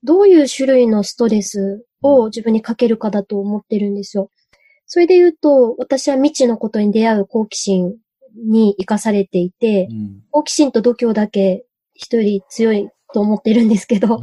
[0.03, 4.29] どういう種類のストレスを自分にかけるかだと思ってるんですよ。
[4.85, 7.95] それで言うと、私は未知のことに出会う好奇心
[8.35, 10.21] に生かされていて、うん。
[10.31, 14.21] 好奇心と度胸だけ一人強いと思ってるんですけど、うん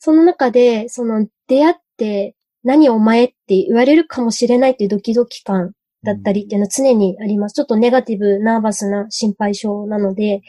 [0.00, 7.54] その中で、その出会って何お前って言われるかもしれないっていうドキドキ感だったりっていうのは常にあります。
[7.54, 10.42] ちょっとネガティブ、ナーバスな心配性なので、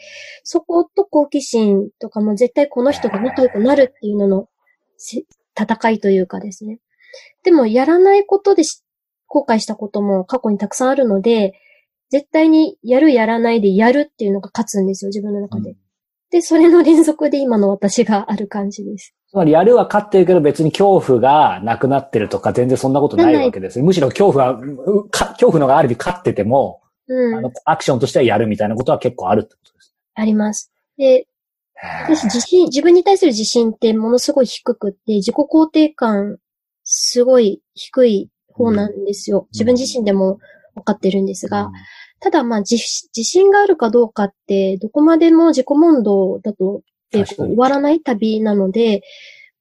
[0.44, 4.48] そこと好奇心とかも絶対この人が仲良くなるっていうのの
[4.96, 5.24] せ
[5.58, 6.78] 戦いというかですね。
[7.42, 8.82] でもやらないことでし
[9.26, 11.54] 後悔したことも過去にたくさんあるので、
[12.10, 15.76] 絶対にやるやらないでやるっていうのが勝つんですよ、自分の中で。
[16.30, 19.14] で、それの連続で今の私がある感じです。
[19.32, 23.82] つまりやるは勝ってるけど別に恐怖がなくなってるとか全然そんなことないわけですね。
[23.82, 24.60] むしろ恐怖は、
[25.10, 27.34] 恐怖のがある意味勝ってても、うん。
[27.36, 30.70] あの、アクションとしてはやるみたいなことは結構あるってことですあります。
[30.98, 31.26] で、
[32.04, 36.36] 私自信、自分に対する自信ってものすごい低くって、自己肯定感
[36.84, 39.48] すごい低い方なんですよ。
[39.50, 40.40] 自分自身でも
[40.74, 41.70] 分かってるんですが、
[42.20, 46.82] ただまあ自自信があるかどうかって、どこまでも自己問答だと
[47.20, 49.02] っ終わらない旅なので、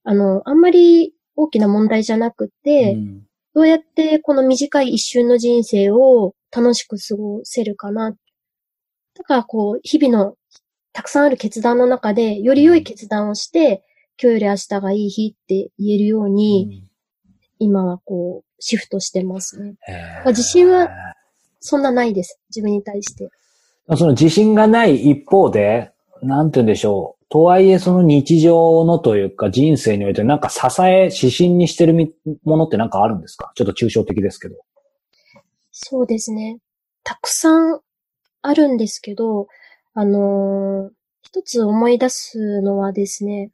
[0.03, 3.21] あの、あんまり大きな問題じゃなくて、うん
[3.53, 8.11] どうやってこの短い一瞬の人生を楽しく過ごせるかな。
[8.11, 10.35] だからこう、日々の
[10.93, 13.83] たくさんある決断の中で、より良い決断をして、
[14.21, 16.85] 今日より明日がいい日って言えるように、
[17.59, 19.75] 今はこう、シフトしてますね。
[20.23, 20.89] まあ、自信は
[21.59, 22.39] そんなないです。
[22.49, 23.29] 自分に対して。
[23.97, 25.91] その自信がない一方で、
[26.21, 27.20] なんて言うんでしょう。
[27.31, 32.13] とはいえその日常のというか人生においてなんか支え、指針にしてる
[32.43, 33.53] ものってなんかあるんですか？
[33.55, 34.55] ちょっと抽象的ですけど。
[35.71, 36.59] そうですね。
[37.03, 37.79] たくさん
[38.41, 39.47] あるんですけど、
[39.93, 43.51] あのー、一つ思い出すのはですね、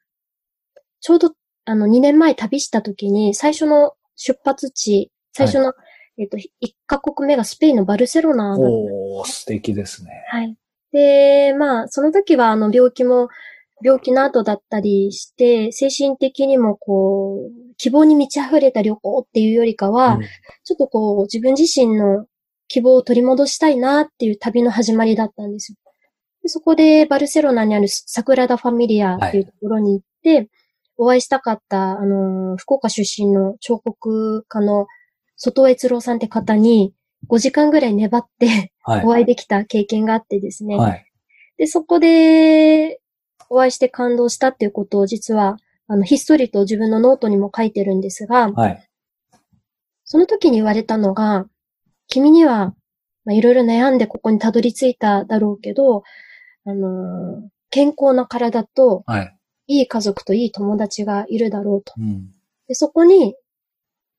[1.00, 1.34] ちょうど
[1.66, 5.76] あの2年前旅した時に最初の出発地、最初の、は
[6.18, 6.42] い、えっ、と、1
[6.88, 8.64] カ国目がスペインのバルセロナだった。
[8.64, 10.10] お素敵ですね。
[10.30, 10.58] はい。
[10.92, 13.30] で、まあ、その時は、あの、病気も、
[13.84, 22.26] 病気の後だったりして、精神的にもこう、希望に満ち溢れた旅行っていうよりかは、うん、ちょっとこう、自分自身の
[22.68, 25.78] 希望を取り戻したいなっていう旅の始まりだったんですよ。
[26.44, 30.50] でそこで、バルセロナにあるサグラダ・ファミリアっていうところに行って、はい
[30.98, 34.88] お会いしたかった、あの、福岡出身の彫刻家の
[35.36, 36.94] 外尾悦郎さんって方に
[37.30, 38.74] 5時間ぐらい粘って
[39.04, 40.76] お会いできた経験があってですね。
[40.76, 41.06] はい、
[41.58, 43.00] で、そこで
[43.50, 48.90] お会いして感動したっていうことを実は、あの、ひっそりと自分のノートにも書いてるんですが、はい、
[50.04, 51.48] その時に言われたのが、
[52.08, 52.74] 君には、
[53.26, 56.04] まあ、いろいろ悩んでここにたどり着いただろうけど、
[56.66, 59.38] あのー、健康な体と、はい、
[59.68, 61.94] いい家族といい友達がいるだろうと。
[61.98, 62.30] うん、
[62.68, 63.36] でそこに、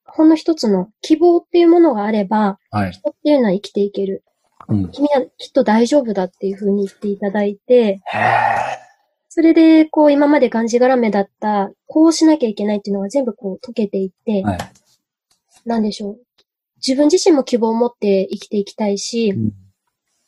[0.05, 4.25] ほんの一つの希望っていうものがあれば、はい、人っていうのは生きていける。
[4.69, 8.01] うん、君はきっと大丈夫だっていうふうに言っていただいて、
[9.39, 14.59] それで、こう、今までがんじがらめだった、こうしなきゃいけないっていうのが全部こう解けていって、はい、
[15.65, 16.19] なんでしょう。
[16.85, 19.53] 自分自身も希望を持って生きていきたいし、うん、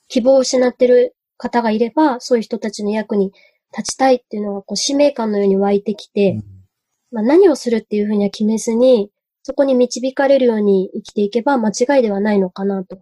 [0.07, 3.33] 希望を失ってる方がいれば、そういう人たちの役に
[3.77, 6.45] 立ちたいっていうのがこう使命感のように湧いてきて、うん、
[7.11, 9.11] まあ、何をするっていうふうには決めずに、
[9.43, 13.01] そこに導かれるように生きていけば間違いではないのかなと。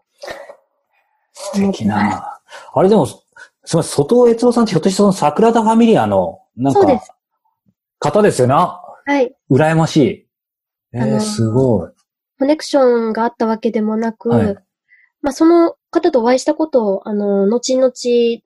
[1.34, 2.40] 素敵な。
[2.72, 3.06] あれでも、
[3.68, 6.80] すみません、外尾悦夫さんってひょっとしてその桜田ファミリアの、なんか、
[7.98, 8.80] 方ですよな。
[9.04, 9.36] はい。
[9.50, 10.26] 羨ましい。
[10.94, 11.90] えー、すごい。
[12.38, 14.56] コネクションがあったわけでもなく、はい、
[15.20, 18.42] まあその方とお会いしたことを、あの、後々人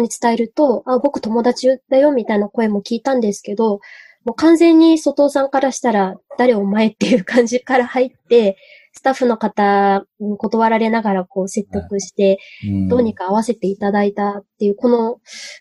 [0.00, 3.80] に伝えると、あ、僕友達だよみたいな声も聞いたんですけど、
[4.26, 8.58] もう完全に外尾さんからしたら、誰お前っていう感じから入って、
[8.96, 12.38] スタッフの方に断られながらこう説得して、
[12.88, 15.18] どうにか合わせていただいたっていう、この、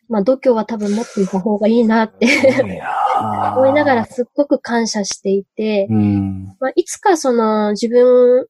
[0.08, 2.28] まあ度胸は多分持っていた方がいいなって
[3.58, 8.48] 思いながらすっごく感謝していて、まあ、いつかその自分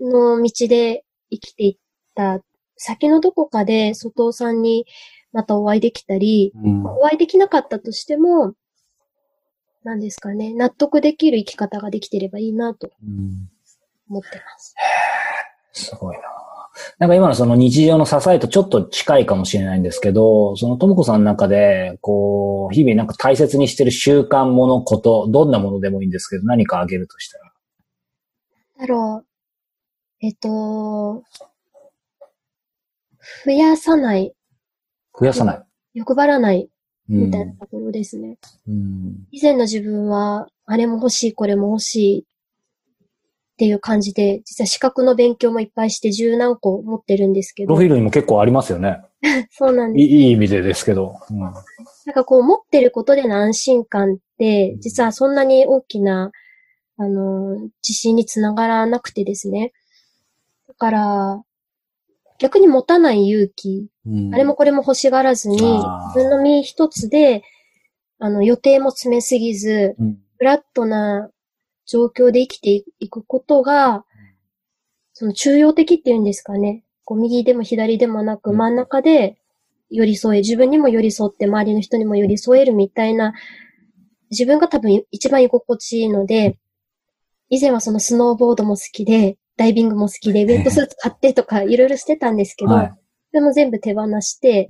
[0.00, 1.76] の道で生きていっ
[2.14, 2.40] た
[2.76, 4.86] 先のどこかで外尾さんに
[5.32, 8.54] またお会いできたり、うん、お会いできなかったとしても、
[9.82, 12.90] 何ですかね、納得できる生き方ができてればいいなと
[14.08, 14.74] 思ってます。
[15.76, 16.22] うん、すごいな。
[16.98, 27.44] なんか今のその日常の支えとちょっと近いかもしれないんですけど、そのともこさんの中で、こう、日々なんか大切にしてる習慣、もの、こと、どんなものでもいいんですけど、何かあげるとしたら？
[28.80, 29.26] だろう。
[30.20, 31.24] えっと、
[33.44, 34.32] 増やさない。
[35.18, 35.62] 増やさない。
[35.94, 36.70] 欲張らない。
[37.08, 38.38] みたいなところですね。
[38.68, 42.24] うん、以前の自分は、あれも欲しい、これも欲しいっ
[43.58, 47.66] ていう感じで、実は資格の勉強もいっぱいして十何個持ってるんですけど。
[47.66, 49.00] プロフィールにも結構ありますよね。
[49.50, 51.16] そうなんです、いい意味でですけど。
[51.28, 51.54] うん、なん
[52.14, 56.30] かこう持ってることでの安心感って、実はそんなに大きな、
[56.98, 59.72] あの、自信につながらなくてですね。
[60.68, 61.42] だから、
[62.38, 65.82] 逆に持たない勇気、うん、あれもこれも欲しがらずに、自
[66.14, 67.42] 分の身一つで、
[68.20, 71.30] あの、予定も詰めすぎず、うん、フラットな
[71.88, 74.04] 状況で生きていくことが、
[75.14, 76.84] その中央的っていうんですかね。
[77.04, 79.38] こう右でも左でもなく真ん中で
[79.90, 83.32] 寄り添え、自分にも寄り添って周りの人にも寄り添えるみたいな、
[84.30, 86.58] 自分が多分一番居心地いいので、
[87.48, 92.92] 以前はそのスノーボードも好きで、ダイビングも好きで、ウェットスーツ買ってとかいろいろしてたんですけど、はい、
[93.30, 94.66] それも全部手放して、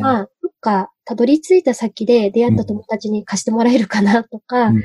[0.00, 4.82] まあ、どっかたどり着いた先で出会った友達に貸してもらえるかなとか、うん、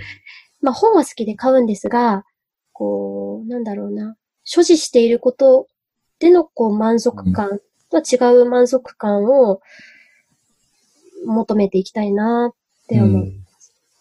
[0.62, 2.26] まあ本は好きで買うんですが、
[2.74, 5.68] こう、なんだろうな、所持していること
[6.20, 9.62] でのこう満足感とは違う満足感を
[11.26, 13.24] 求めていきたいなって思う。
[13.24, 13.34] う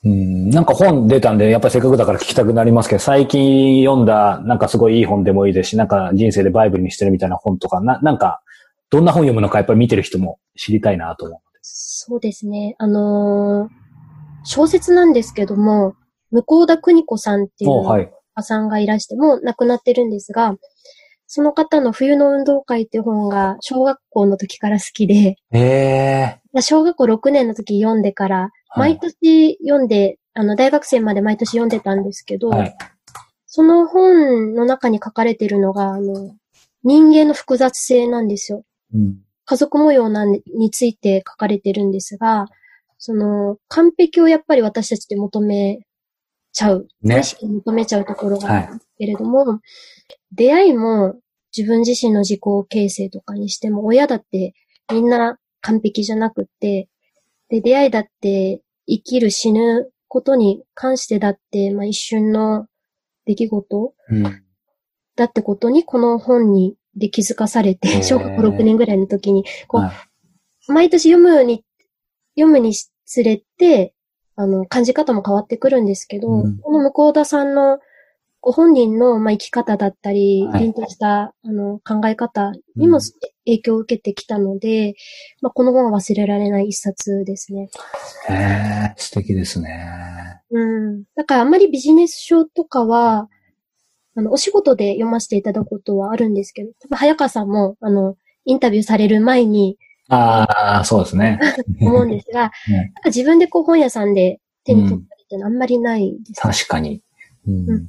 [0.05, 8.41] うん、なんか本出たんで、やっぱりせっかくだから聞きたくなりますけど、最近読んだ、なんかすごいいい本でもいいですし、なんか人生でバイブルにしてるみたいな本とか、な、なんか、
[8.89, 11.41] どんな本読むのかやっぱり見てる人も知りたいなと思う。
[11.63, 12.77] そうですね。
[12.79, 13.87] あのー
[14.49, 15.97] 小説なんですけども、
[16.31, 18.11] 向田邦子さんっていうおはい。
[18.37, 20.57] おさんがいらして、もう亡くなってるんですが、
[21.27, 32.77] その方の冬の運動会っていう本が小学校の時から好きで、ええ小学校6年の時読んでから、はい毎年読んで、あの、大学生まで毎年読んでたんですけど、はい。
[33.47, 36.35] その本の中に書かれてるのが、あの、
[36.85, 38.65] 人間の複雑性なんですよ。
[38.93, 39.17] うん。
[39.47, 42.49] 家族模様なんについて書かれてるんですが、
[42.99, 45.86] その、完璧をやっぱり私たちって求め
[46.57, 46.89] ちゃう。
[47.03, 49.61] ね無意識に求めちゃうところがはいあるけれども、
[50.33, 51.17] 出会いも
[51.57, 54.55] 自分自身の自己形成とかにしても、親だって
[54.91, 56.89] みんな完璧じゃなくって、
[57.51, 62.67] で、出会いだって生きる死ぬことに関してだって、まあ一瞬の
[63.27, 64.23] 出来事うん。
[65.15, 69.93] だってことにこの本にで気づかされて、小学校6年ぐらいの時に、こう、はい
[70.69, 71.65] 毎年読むに、
[72.35, 73.95] 読むにつれて、
[74.37, 77.79] あの、感じ方も変わってくるんですけど、うんこの向田さんの
[78.41, 83.03] ご本人の、まあ、生き方だったり、はい凛とした、あの、考え方にもうん
[83.45, 84.95] 影響を受けてきたので、
[85.41, 87.71] まあ、この本は忘れられない一冊ですね。
[88.29, 90.41] へえ素敵ですね。
[90.51, 91.05] うん。
[91.17, 93.29] だからあんまりビジネス書とかは、
[94.17, 99.77] あの、お仕事で読ませていただくことはあるんですけど、多分早川さんも、あの、インタビューされる前に
[100.09, 101.39] ああ、そうですね。
[101.81, 106.41] 思うんですが、 ね自分でこう本屋さんで手に取ったりってあんまりないです。
[106.41, 107.03] 確かに。
[107.47, 107.87] うんうん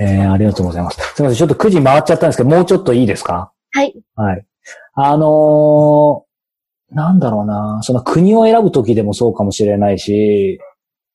[0.00, 0.96] えーありがとうございます。
[1.14, 3.52] すみません、ちょっと9時回っちゃったんですけど、もうちょっといいですか？
[3.70, 3.94] はい。
[4.16, 4.44] はい。
[4.94, 10.58] あのーなんだろうな、その国を選ぶときでもそうかもしれないし、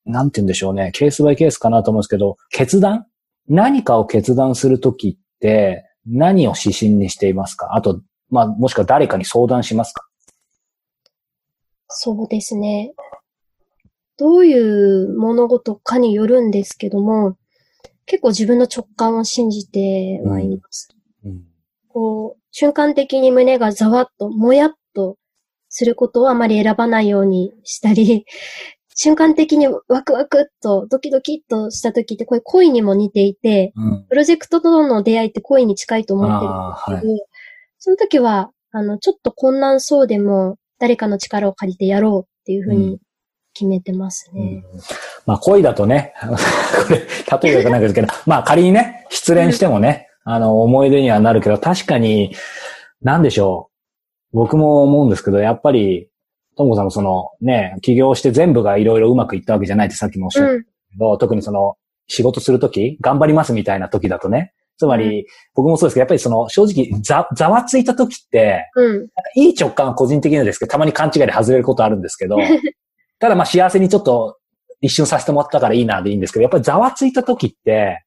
[0.06, 3.06] なんて言うんでしょうね、ケースバイケースかなと思うんですけど、決断？
[3.48, 7.76] 何かを決断するときって、何を指針にしていますか？
[7.76, 10.04] あと、まあ、もしくは誰かに相談しますか？
[11.90, 12.94] そうですね。
[14.18, 17.38] どういう物事かによるんですけども、
[18.06, 20.90] 結構自分の直感を信じてはいます。
[21.24, 21.44] うん。
[21.88, 25.18] こう、瞬間的に胸がざわっと、もやっと
[25.70, 28.26] することをあまり選ばないようにしたり、
[28.96, 34.06] 瞬間的にワクワクっと、ドキドキっとした時って、これ恋にも似ていて、うん。
[34.10, 37.26] プロジェクトとの出会いって恋に近いと思ってるんですけど、はい。
[37.78, 43.00] その時は、あの、ちょっと困難そうでも、誰かの力を借りてやろうっていうふううんに
[43.54, 44.42] 決めてますね。
[44.42, 44.46] う
[44.78, 44.82] ん
[45.26, 52.34] まあ恋だとね、 これ、例えばないですけど、まあ仮にね、失恋してもね、あの、思い出にはなるけど、確かに、
[53.02, 53.70] なんでしょ
[54.34, 54.38] う。
[54.38, 56.10] 僕も思うんですけど、やっぱり、
[56.58, 60.64] ともこさんもそのね、起業して全部がいろいろうまくいったわけじゃないってさっきもおっしゃったうん。
[60.64, 61.76] けど、特にその、
[62.08, 69.08] 仕事するとき、頑張りますみたいな時だとね、つまり、僕もそうですけど、やっぱりその、正直、ざ、ざわついた時って、うん。
[69.36, 72.38] いい直感は個人的にはですけど、たまに勘違いで外れることあるんですけど、
[73.20, 74.38] ただまあ幸せにちょっと
[74.80, 78.06] 一瞬させてもらったからいいなでいいんですけど、やっぱりざわついた時って、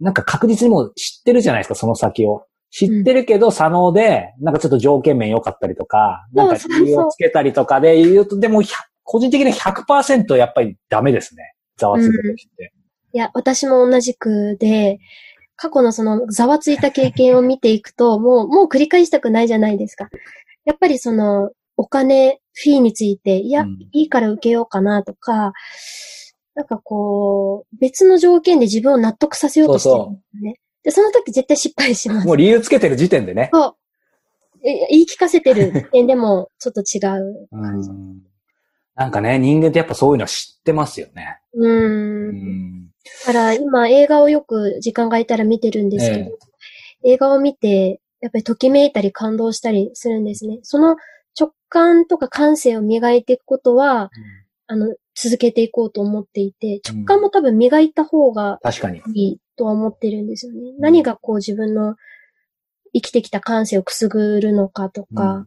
[0.00, 2.44] なんか確実にもう知ってるじゃないですか、その先を。
[2.70, 8.68] 知ってるけど、左脳で、なんかちょっと条件面良かったりとか、なんか理由をつけたりとかで言うと、でも、100
[9.02, 11.54] 個人的に100%やっぱりダメですね。
[11.78, 12.72] ざわついた時って。
[13.14, 14.98] いや、私も同じくで、
[15.58, 20.08] 過去のそのざわついた経験を見ていくと、もう、もう繰り返したくないじゃないですか。
[20.64, 25.52] やっぱりその、お金、フィーについて、いや、うんいいから受けようかなとか、
[26.54, 30.60] なんかこう、別の条件で自分を納得させようとしてるんですよね。
[30.84, 32.34] で、その時絶対失敗しますも。
[32.34, 33.50] う理由つけてる時点でね。
[33.52, 33.74] そう。
[34.64, 37.48] え言い聞かせてる点でも ちょっと違う。
[37.50, 38.22] うん
[38.94, 41.38] なんかね、人間ってやっぱそういうのは知ってますよね。
[41.54, 42.87] うん。
[43.26, 46.38] だから今映画をよく時間が空いたら見てるんですけど、
[47.04, 50.58] 映画を見て、やっぱりときめいたり感動したりするんですね。
[50.62, 50.96] その
[51.38, 54.10] 直感とか感性を磨いていくことは、
[54.66, 59.02] あの、続けていこうと思っていて、直感も多分磨いた方が確かに。
[59.14, 60.72] いいとは思ってるんですよね。
[60.78, 61.96] 何がこう自分の
[62.94, 65.46] 生きてきた感性をくすぐるのかとか、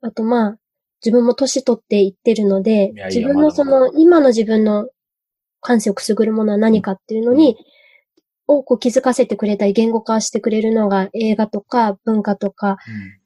[0.00, 0.58] あとまあ、
[1.04, 4.88] 自分も年取っていってるので自分のその、今の自分の
[5.64, 7.56] 感性をくすぐるものは何かっていうのに、
[8.46, 12.76] をこう気づかせてくれたり言語化してくれるのが映画とか文化とか、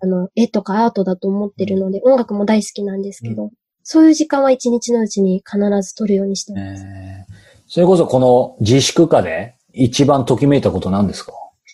[0.01, 3.51] あの、絵とかアートだと思ってるので、音楽も大好きなんですけど、
[3.82, 6.85] そういう時間は一日のうちに必ず取るようにしてうんます。
[6.85, 7.24] え。
[7.28, 7.35] ー
[7.70, 11.32] それこそこの自粛下で一番ときめいたことなんですか？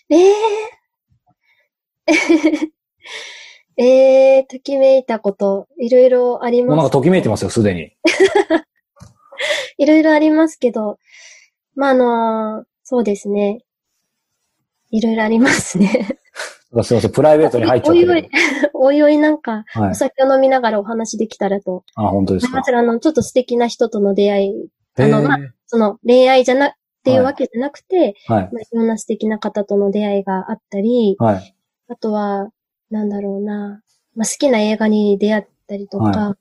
[0.09, 2.67] ええー、
[3.81, 6.87] えー、ときめいたこと、いろいろありもうなんます。
[6.89, 7.91] かときめいてますよ、すでに。
[9.77, 10.99] いろいろありますけど、
[11.75, 13.61] まあ、あのーそうですね。
[14.91, 16.19] いろいろありますね。
[16.83, 18.29] すいません、プライベートに入っちゃってるおいおい。、
[18.73, 21.83] おいおいなんか、はいお酒を飲みながらお話できたらと。
[21.95, 22.61] あ、本当ですかま。
[22.61, 26.71] ずあの、ちょっと素敵な人との出会い、へあのまあーその恋愛じゃな、っ
[27.03, 28.49] ていうわけじゃなくて、はい。
[28.51, 31.55] まあ、いろんな素敵な方との出会いがあったり、はい。
[31.87, 32.49] あとは、
[32.89, 33.81] なんだろうな、
[34.15, 36.37] まあ、好きな映画に出会ったりとか、は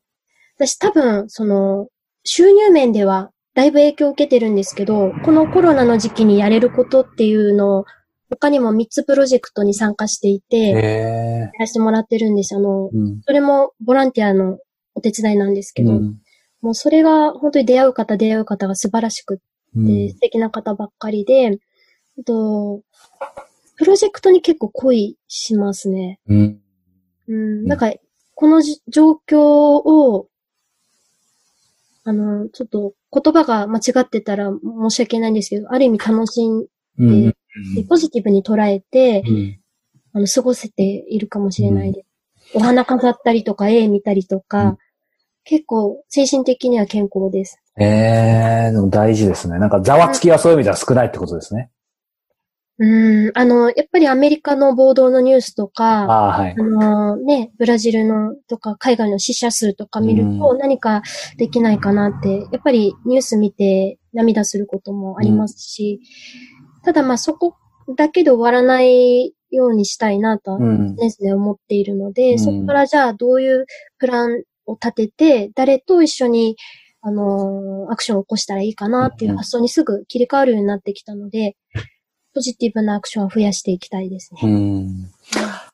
[0.56, 1.88] 私多分、その、
[2.24, 7.84] 収入面ではだいぶ影響を受けてるんですけど、このコロナの時期にやれることっていうのを、
[8.30, 11.50] 他にも3つプロジェクトに参加していて、や。
[11.58, 12.56] らせてもらってるんです。
[12.56, 13.20] あの、うん。
[13.24, 14.58] それもボランティアの
[14.94, 16.18] お手伝いなんですけど、うん
[16.62, 19.38] もうそれが本当に出会う方出会う方が素晴らしく
[19.76, 21.58] うんで、素敵な方ばっかりで、
[22.18, 22.82] あと、
[23.76, 26.20] プロジェクトに結構恋しますね。
[26.28, 26.60] うん。
[27.26, 27.92] うん、なんか、
[28.34, 30.28] このじ状況を、
[32.04, 36.66] あの、ちょっと言葉が間違ってたら申し訳ないんですけど、ある意味楽しん
[36.98, 37.30] うん。
[37.30, 37.34] で、
[37.88, 39.60] ポジティブに捉えて、うん
[40.12, 42.54] あの、過ごせているかもしれないです。
[42.54, 44.78] お花飾ったりとか、絵見たりとか、うん
[45.44, 47.60] 結構精神的には健康です。
[47.78, 49.58] ええ、でも大事ですね。
[49.58, 51.70] なんか、ざわつきはそういう意味では少ないってことですね。
[52.76, 56.62] うん、あの、やっぱりアメリカの暴動のニュースとか、ああ、はいあ。
[56.62, 61.02] のね、ブラジルのとか海外の死者数とか見ると何か
[61.36, 66.00] できないかなって、やっぱりニュース見て涙することもありますし、
[66.84, 67.54] ただまあそこ
[67.96, 70.96] だけで終わらないようにしたいなとはうん。
[70.96, 73.66] ですね、思っているので、うんそこからじゃあどういう
[73.98, 76.56] プランを立てて、誰と一緒に
[77.02, 81.56] あのーアクションを起こしたらいいかなっていう発想にすぐ切り替わるようになってきたので、
[82.34, 84.52] ポジティブなアクションを増やしていきたいですうね。
[84.52, 85.10] ん。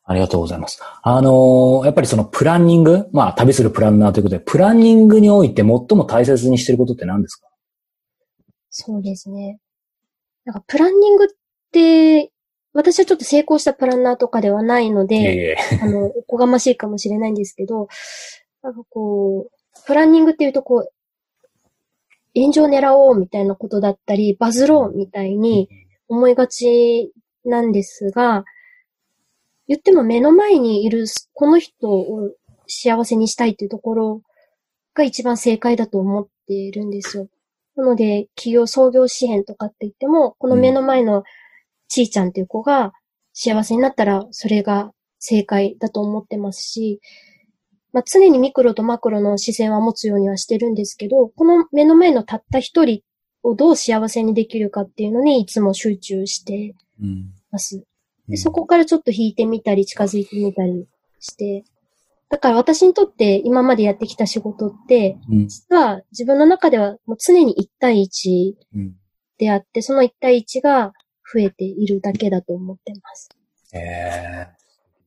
[0.04, 0.80] ありがとうございます。
[1.02, 7.48] あのーやっぱりそのプランニング、まあ旅するプランナーということで、プランニングにおいて最も大切にしていることって何ですか？
[8.70, 9.58] そうですね。
[10.44, 11.28] なんかプランニングっ
[11.72, 12.30] て、
[12.72, 15.56] 私はちょっと成功したプランナーとかではないので。
[15.82, 17.88] あの、おこがましいかもしれないんですけど、
[18.62, 20.92] なんかこう、プランニングっていうとこう、
[22.34, 25.68] 炎上狙おうみたいなことだったり、バズろうみたいに
[26.10, 27.12] 思いがち
[27.44, 28.44] なんですが、
[29.68, 32.32] 言っても目の前にいるこの人を
[32.66, 34.22] 幸せにしたいっていうところ
[34.92, 37.28] が一番正解だと思っているんですよ。
[37.76, 41.22] なので、企業創業支援とかって言っても、この目の前の
[41.86, 42.92] ちーちゃんっていう子が
[43.32, 47.00] 幸せになったら、それが正解だと思ってますし、
[47.92, 53.02] まあ、常にミクロとマクロの視線は持つようにはしてるんですけど、この目の前のたった一人
[53.42, 57.84] をどう幸せにできるかっていうのにいつも集中してうんます。
[58.28, 60.86] でそこからちょっと引いてみたり近づいてみたり
[61.18, 61.64] して、
[62.28, 68.94] だから私にとって今までやってきた仕事って、うん実は自分の中ではもう常に1対1うん
[69.38, 70.92] であって、その1対1が
[71.32, 73.30] 増えているだけだと思ってます。
[73.72, 74.60] ええ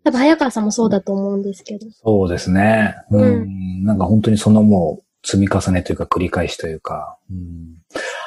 [0.04, 1.86] 多分早川さんもそうだと思うんですけど。
[2.04, 2.96] そうですね。
[3.12, 3.84] うん。
[3.86, 7.18] なんか本当にそのもう積み重ねというか繰り返しというか。
[7.32, 7.78] うん、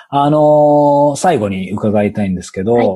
[0.08, 2.86] あのー最後に伺いたいんですけど、はい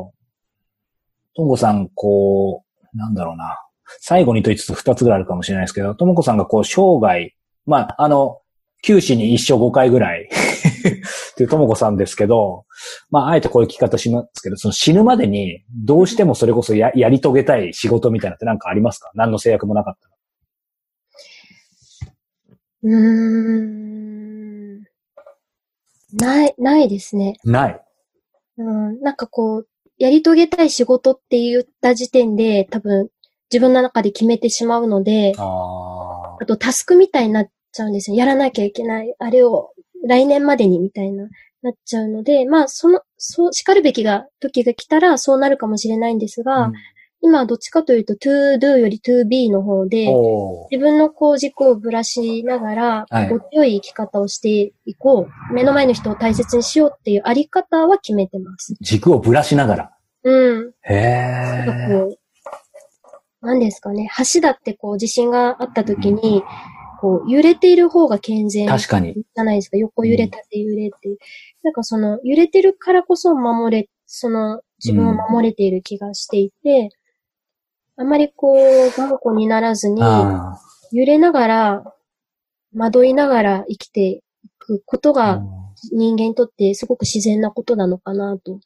[1.36, 3.56] ともこさん、こう、なんだろうな。
[4.00, 7.32] 最後にと言いつつ二つぐらいあるかもしれないですけど、ともこさんがこう生涯、
[7.66, 8.40] まあ、あの、
[8.82, 12.66] 九死に一生五回ぐらい っていうともこさんですけど、
[13.10, 19.10] まあ、あえてこういう聞き方しますけど、その死ぬまでにどうしてもそれこそややり遂げたい仕事みたいなのってなんかありますか？
[19.14, 20.14] 何の制約もなかったら。
[22.82, 24.09] うーん。
[26.12, 27.36] ない、ないですね。
[27.44, 27.80] ない。
[28.58, 29.00] うん。
[29.00, 29.68] なんかこう、
[29.98, 33.10] やり遂げたい仕事って言った時点で多分
[33.52, 38.16] 自分の中で決めてしまうので、ああとタスクみたいになっちゃうんですよ。
[38.16, 39.14] やらなきゃいけない。
[39.18, 39.72] あれを
[40.06, 41.28] 来年までにみたいな、
[41.62, 46.72] なっちゃうので、まあ、その、そう、叱るべきが、時が来たらそうなるかもしれないんですが、あ。
[47.22, 50.06] 今はどっちかというと to do より to be の方で、
[50.70, 55.54] 自分のこう軸をぶらしながら、はいご強い生き方をしていこう。
[55.54, 58.74] 目の前の人を大切にしようっていうあり方は決めてます。
[58.80, 59.90] 軸をぶらしながら。
[60.24, 60.70] うん。
[60.82, 61.64] へえ。
[61.66, 62.16] なんかこ
[63.42, 64.08] う、何ですかね。
[64.34, 66.42] 橋だってこう地震があった時に、
[67.00, 69.14] こう揺れている方が健全じ確かに。
[69.36, 69.78] ゃないですか。
[69.78, 71.18] 横揺れ、縦揺れっていう。
[71.62, 76.90] なんかその揺れてるからこそ守れ、その自分を守れている気がしていて、
[78.00, 80.58] あまりこう頑固にならずに、あ
[80.90, 81.94] 揺れながら、
[82.74, 84.22] 惑いながら生きてい
[84.58, 85.12] くことあ。
[85.12, 85.42] が
[85.92, 88.58] 人間にとってすごく自然なことなのかなと。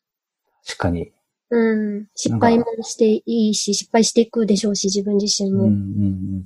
[0.65, 1.11] 確かに。
[1.51, 2.07] うん。
[2.15, 5.65] 失敗もしていいし、失敗していくでしょうし、自分自身も。
[5.65, 6.45] うんうんうん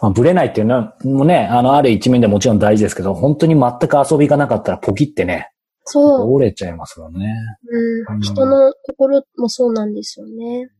[0.00, 5.50] まあ、ブレないっていうのは、もうね、あの、ある一面でもちろん大事ですけど、本当に全く遊びがなかったらポキってね、
[5.84, 6.34] そう。
[6.34, 7.34] 折れちゃいますもんね。
[7.66, 8.12] う。
[8.12, 10.70] うんん人の心もそうなんですよね。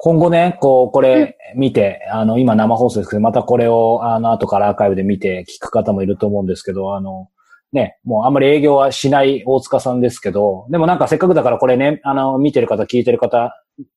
[0.00, 7.28] 今後ね、こう、これ見て、あの、今生放送ですけど、またこれを、あの、後からアーカイブで見て聞く方もいると思うんですけど、あの、
[7.72, 13.54] ね、もうあんまり営業はしない大塚さんですけど、でもなんかせっかくだからこれね、あの、見てる方、聞いてる方、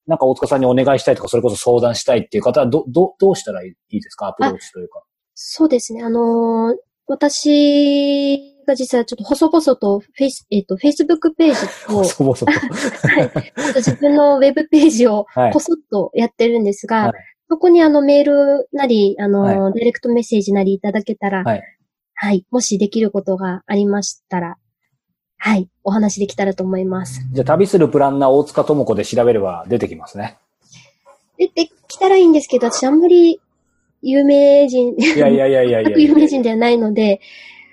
[0.08, 4.28] なんか大塚さんにお願いしたいとか、それこそ相談したいっていう方は、ど、ど、どうしたらいいですか？
[4.28, 5.04] アプローチというか。
[5.36, 6.02] そうですね。
[6.04, 6.76] あのー
[7.12, 12.52] 私が実はちょっと細々とフェイス、えっ、と、Facebook ページを、そもそも。
[12.52, 17.14] はい、と自分のウェブページをはいこそっとやってるんですが、はい
[17.52, 21.64] そこにあのメールなり、あの、はダイレクトメッセージなりいただけたら、はい
[22.14, 24.58] はい、もしできることがありましたら、
[25.38, 27.28] はい、お話できたらと思います。
[27.32, 30.38] じゃあ、旅するプランナー大塚智子で調べれば出てきますね。
[31.40, 33.42] 出てきたらいいんですけど、私あんまり
[34.04, 37.20] 有名人、いやいやいやいやいや 有名人ではないので、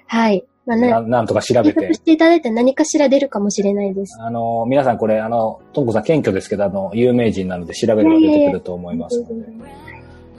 [0.06, 0.46] はい。
[0.66, 1.94] まあ、な、ななんとか調べて。
[1.94, 4.18] していただいたら何かしら出るかもしれないです。
[4.20, 9.34] あの、皆さんこれ、あの、とんこさん謙虚ですけど、あの、有名人なので調べれば出てくると思いますので。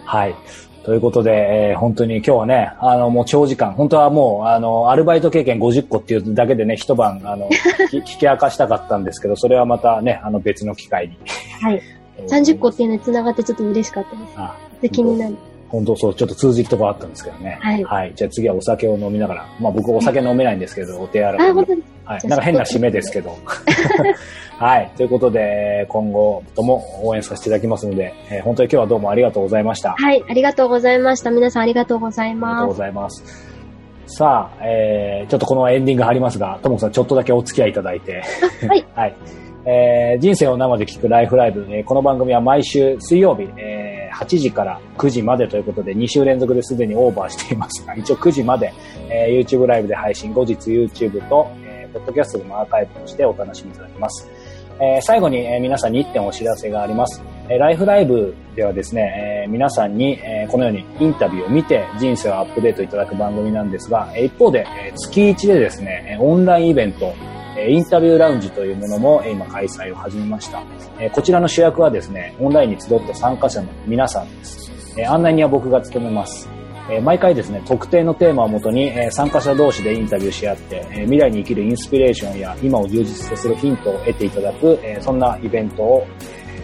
[0.04, 0.36] はい。
[0.84, 7.50] ということで、えー本当に今日はね、あの、もう長時間、本当はもう、あの、アルバイト経験50個っていうだけでね、一晩、あの、
[7.92, 11.18] き聞き明かしたかったんですけど、それはまたね、あの、別の機会に。
[11.62, 11.82] はい。
[12.28, 14.34] 30個っていうのに繋がってちょっと嬉しかったです。
[14.38, 15.36] あで、気になる。
[15.70, 17.60] 本当そう、ちょっと通じるとこあったんですけどね。
[17.62, 21.88] はいじゃあ次はお酒を飲みながら、まあ僕お酒飲めないんですけど、お手洗いあ、に本当です。
[22.06, 22.28] はい。
[22.28, 23.36] なんか変な締めですけど。
[24.58, 24.92] はい。
[24.96, 29.96] ということで、今後とも応援させていただきますので、えー本当に今日はどうもありがとうございました。
[29.98, 31.32] はい、ありがとうございました。
[31.32, 32.68] 皆さんありがとうございありがとうます。
[32.68, 33.48] ございます。
[34.08, 38.24] さあ、えー、ちょっとこのエンディング入りますが、ともこさんちょっとだけお付き合いいただいて。
[38.68, 38.86] はい。
[38.96, 39.16] はい。
[39.66, 43.87] えー、人生を生で聞くライフライブ、えーこの番組は毎週水曜日、えー
[44.20, 48.74] 8時から9時までということで、2週連続ですでにオーバーしていますが、 一応9時まで、
[49.10, 54.30] えー YouTube ライブで配信、後日 YouTube と、えー、ポッドキャストでもアーカイブとしてお楽しみいただけます。
[54.80, 57.24] えー最後に、えー皆さんに1点お知らせがあります。
[57.50, 67.14] えーライフライブではですね、えー皆さんに、えーこのようにインタビューを見て人生をアップデートいただく番組なんですが、えー一方で、えー月1でですね、えーオンラインイベント、
[67.58, 70.64] えインタビューラウンジというものもえ今開催を始めました。
[71.00, 74.72] えこちらの主役はですね、オンラインに集った参加者の皆さんです。
[74.98, 76.48] え案内人は僕が務めます。
[76.90, 86.08] え毎回ですね、特定のテーマをもとに、え参加者同士でインタビューし合って、え未来に生きるインスピレーションや今を充実させるヒントを得ていただく、えそんなイベントを、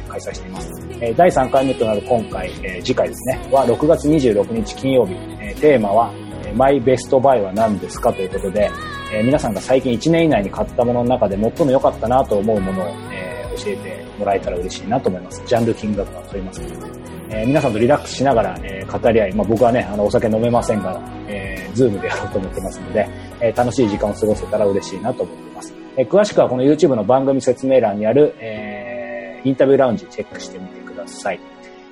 [0.07, 0.69] 開催しています。
[1.01, 6.13] え第3回目となる今回、え次回ですね、は6月26日金曜日、えテーマは、
[6.55, 8.69] マイベストバイは何ですかということで、
[9.13, 15.43] えー皆さんが最近1年以内に買ったものの中で最も良かったなと思うものを、えー教えてもらえたら嬉しいなと思います。
[15.45, 16.87] ジャンル金額は問いますけど。
[17.29, 23.07] えー皆さんとリラックスしながら、えー語り合い、まあ、僕はね、あの、お酒飲めませんが、えー、ズームでやろうと思ってますので、
[23.39, 25.73] えー楽しい時間を過ごせたら嬉しいなと思っています。
[25.97, 31.39] えー詳しくはこの YouTube の番組説明欄にある、えーインタビューラウンジチェックしてみてください。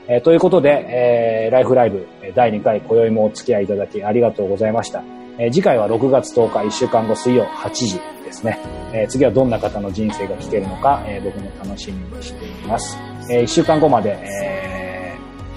[0.07, 5.03] えーということで、えーライフライブ第2回、今宵もお付き合いいただきありがとうございました。
[5.41, 8.59] えー次回は6月10日、1週間後水曜8時ですね。
[8.93, 12.95] えー次はどんな方の人生が聞けるのか、えー僕も楽しみにしています。
[13.31, 15.15] え1週間後まで、え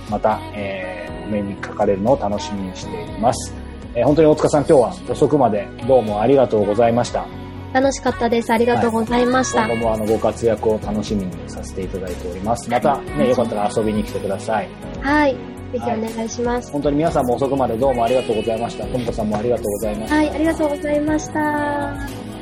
[0.08, 3.54] ーまた、えーお目にかかれるのを楽しみにしています。
[3.94, 7.26] えー本当に大塚さん今日は遅くまでどうもありがとうございました。
[7.74, 8.50] 楽しかったです。
[8.52, 9.66] ありがとうございました。
[9.66, 12.70] 今後もあのご活躍を楽しみにさせていただいております。
[12.70, 14.68] またね、よかったら遊びに来てください。
[15.02, 15.53] はい。
[15.74, 16.70] ぜひお願いします。
[16.70, 18.86] 本当に皆さんも遅くまでどうもありがとうございました。
[18.86, 20.16] ともこさんもありがとうございました。
[20.16, 22.33] はい、ありがとうございました。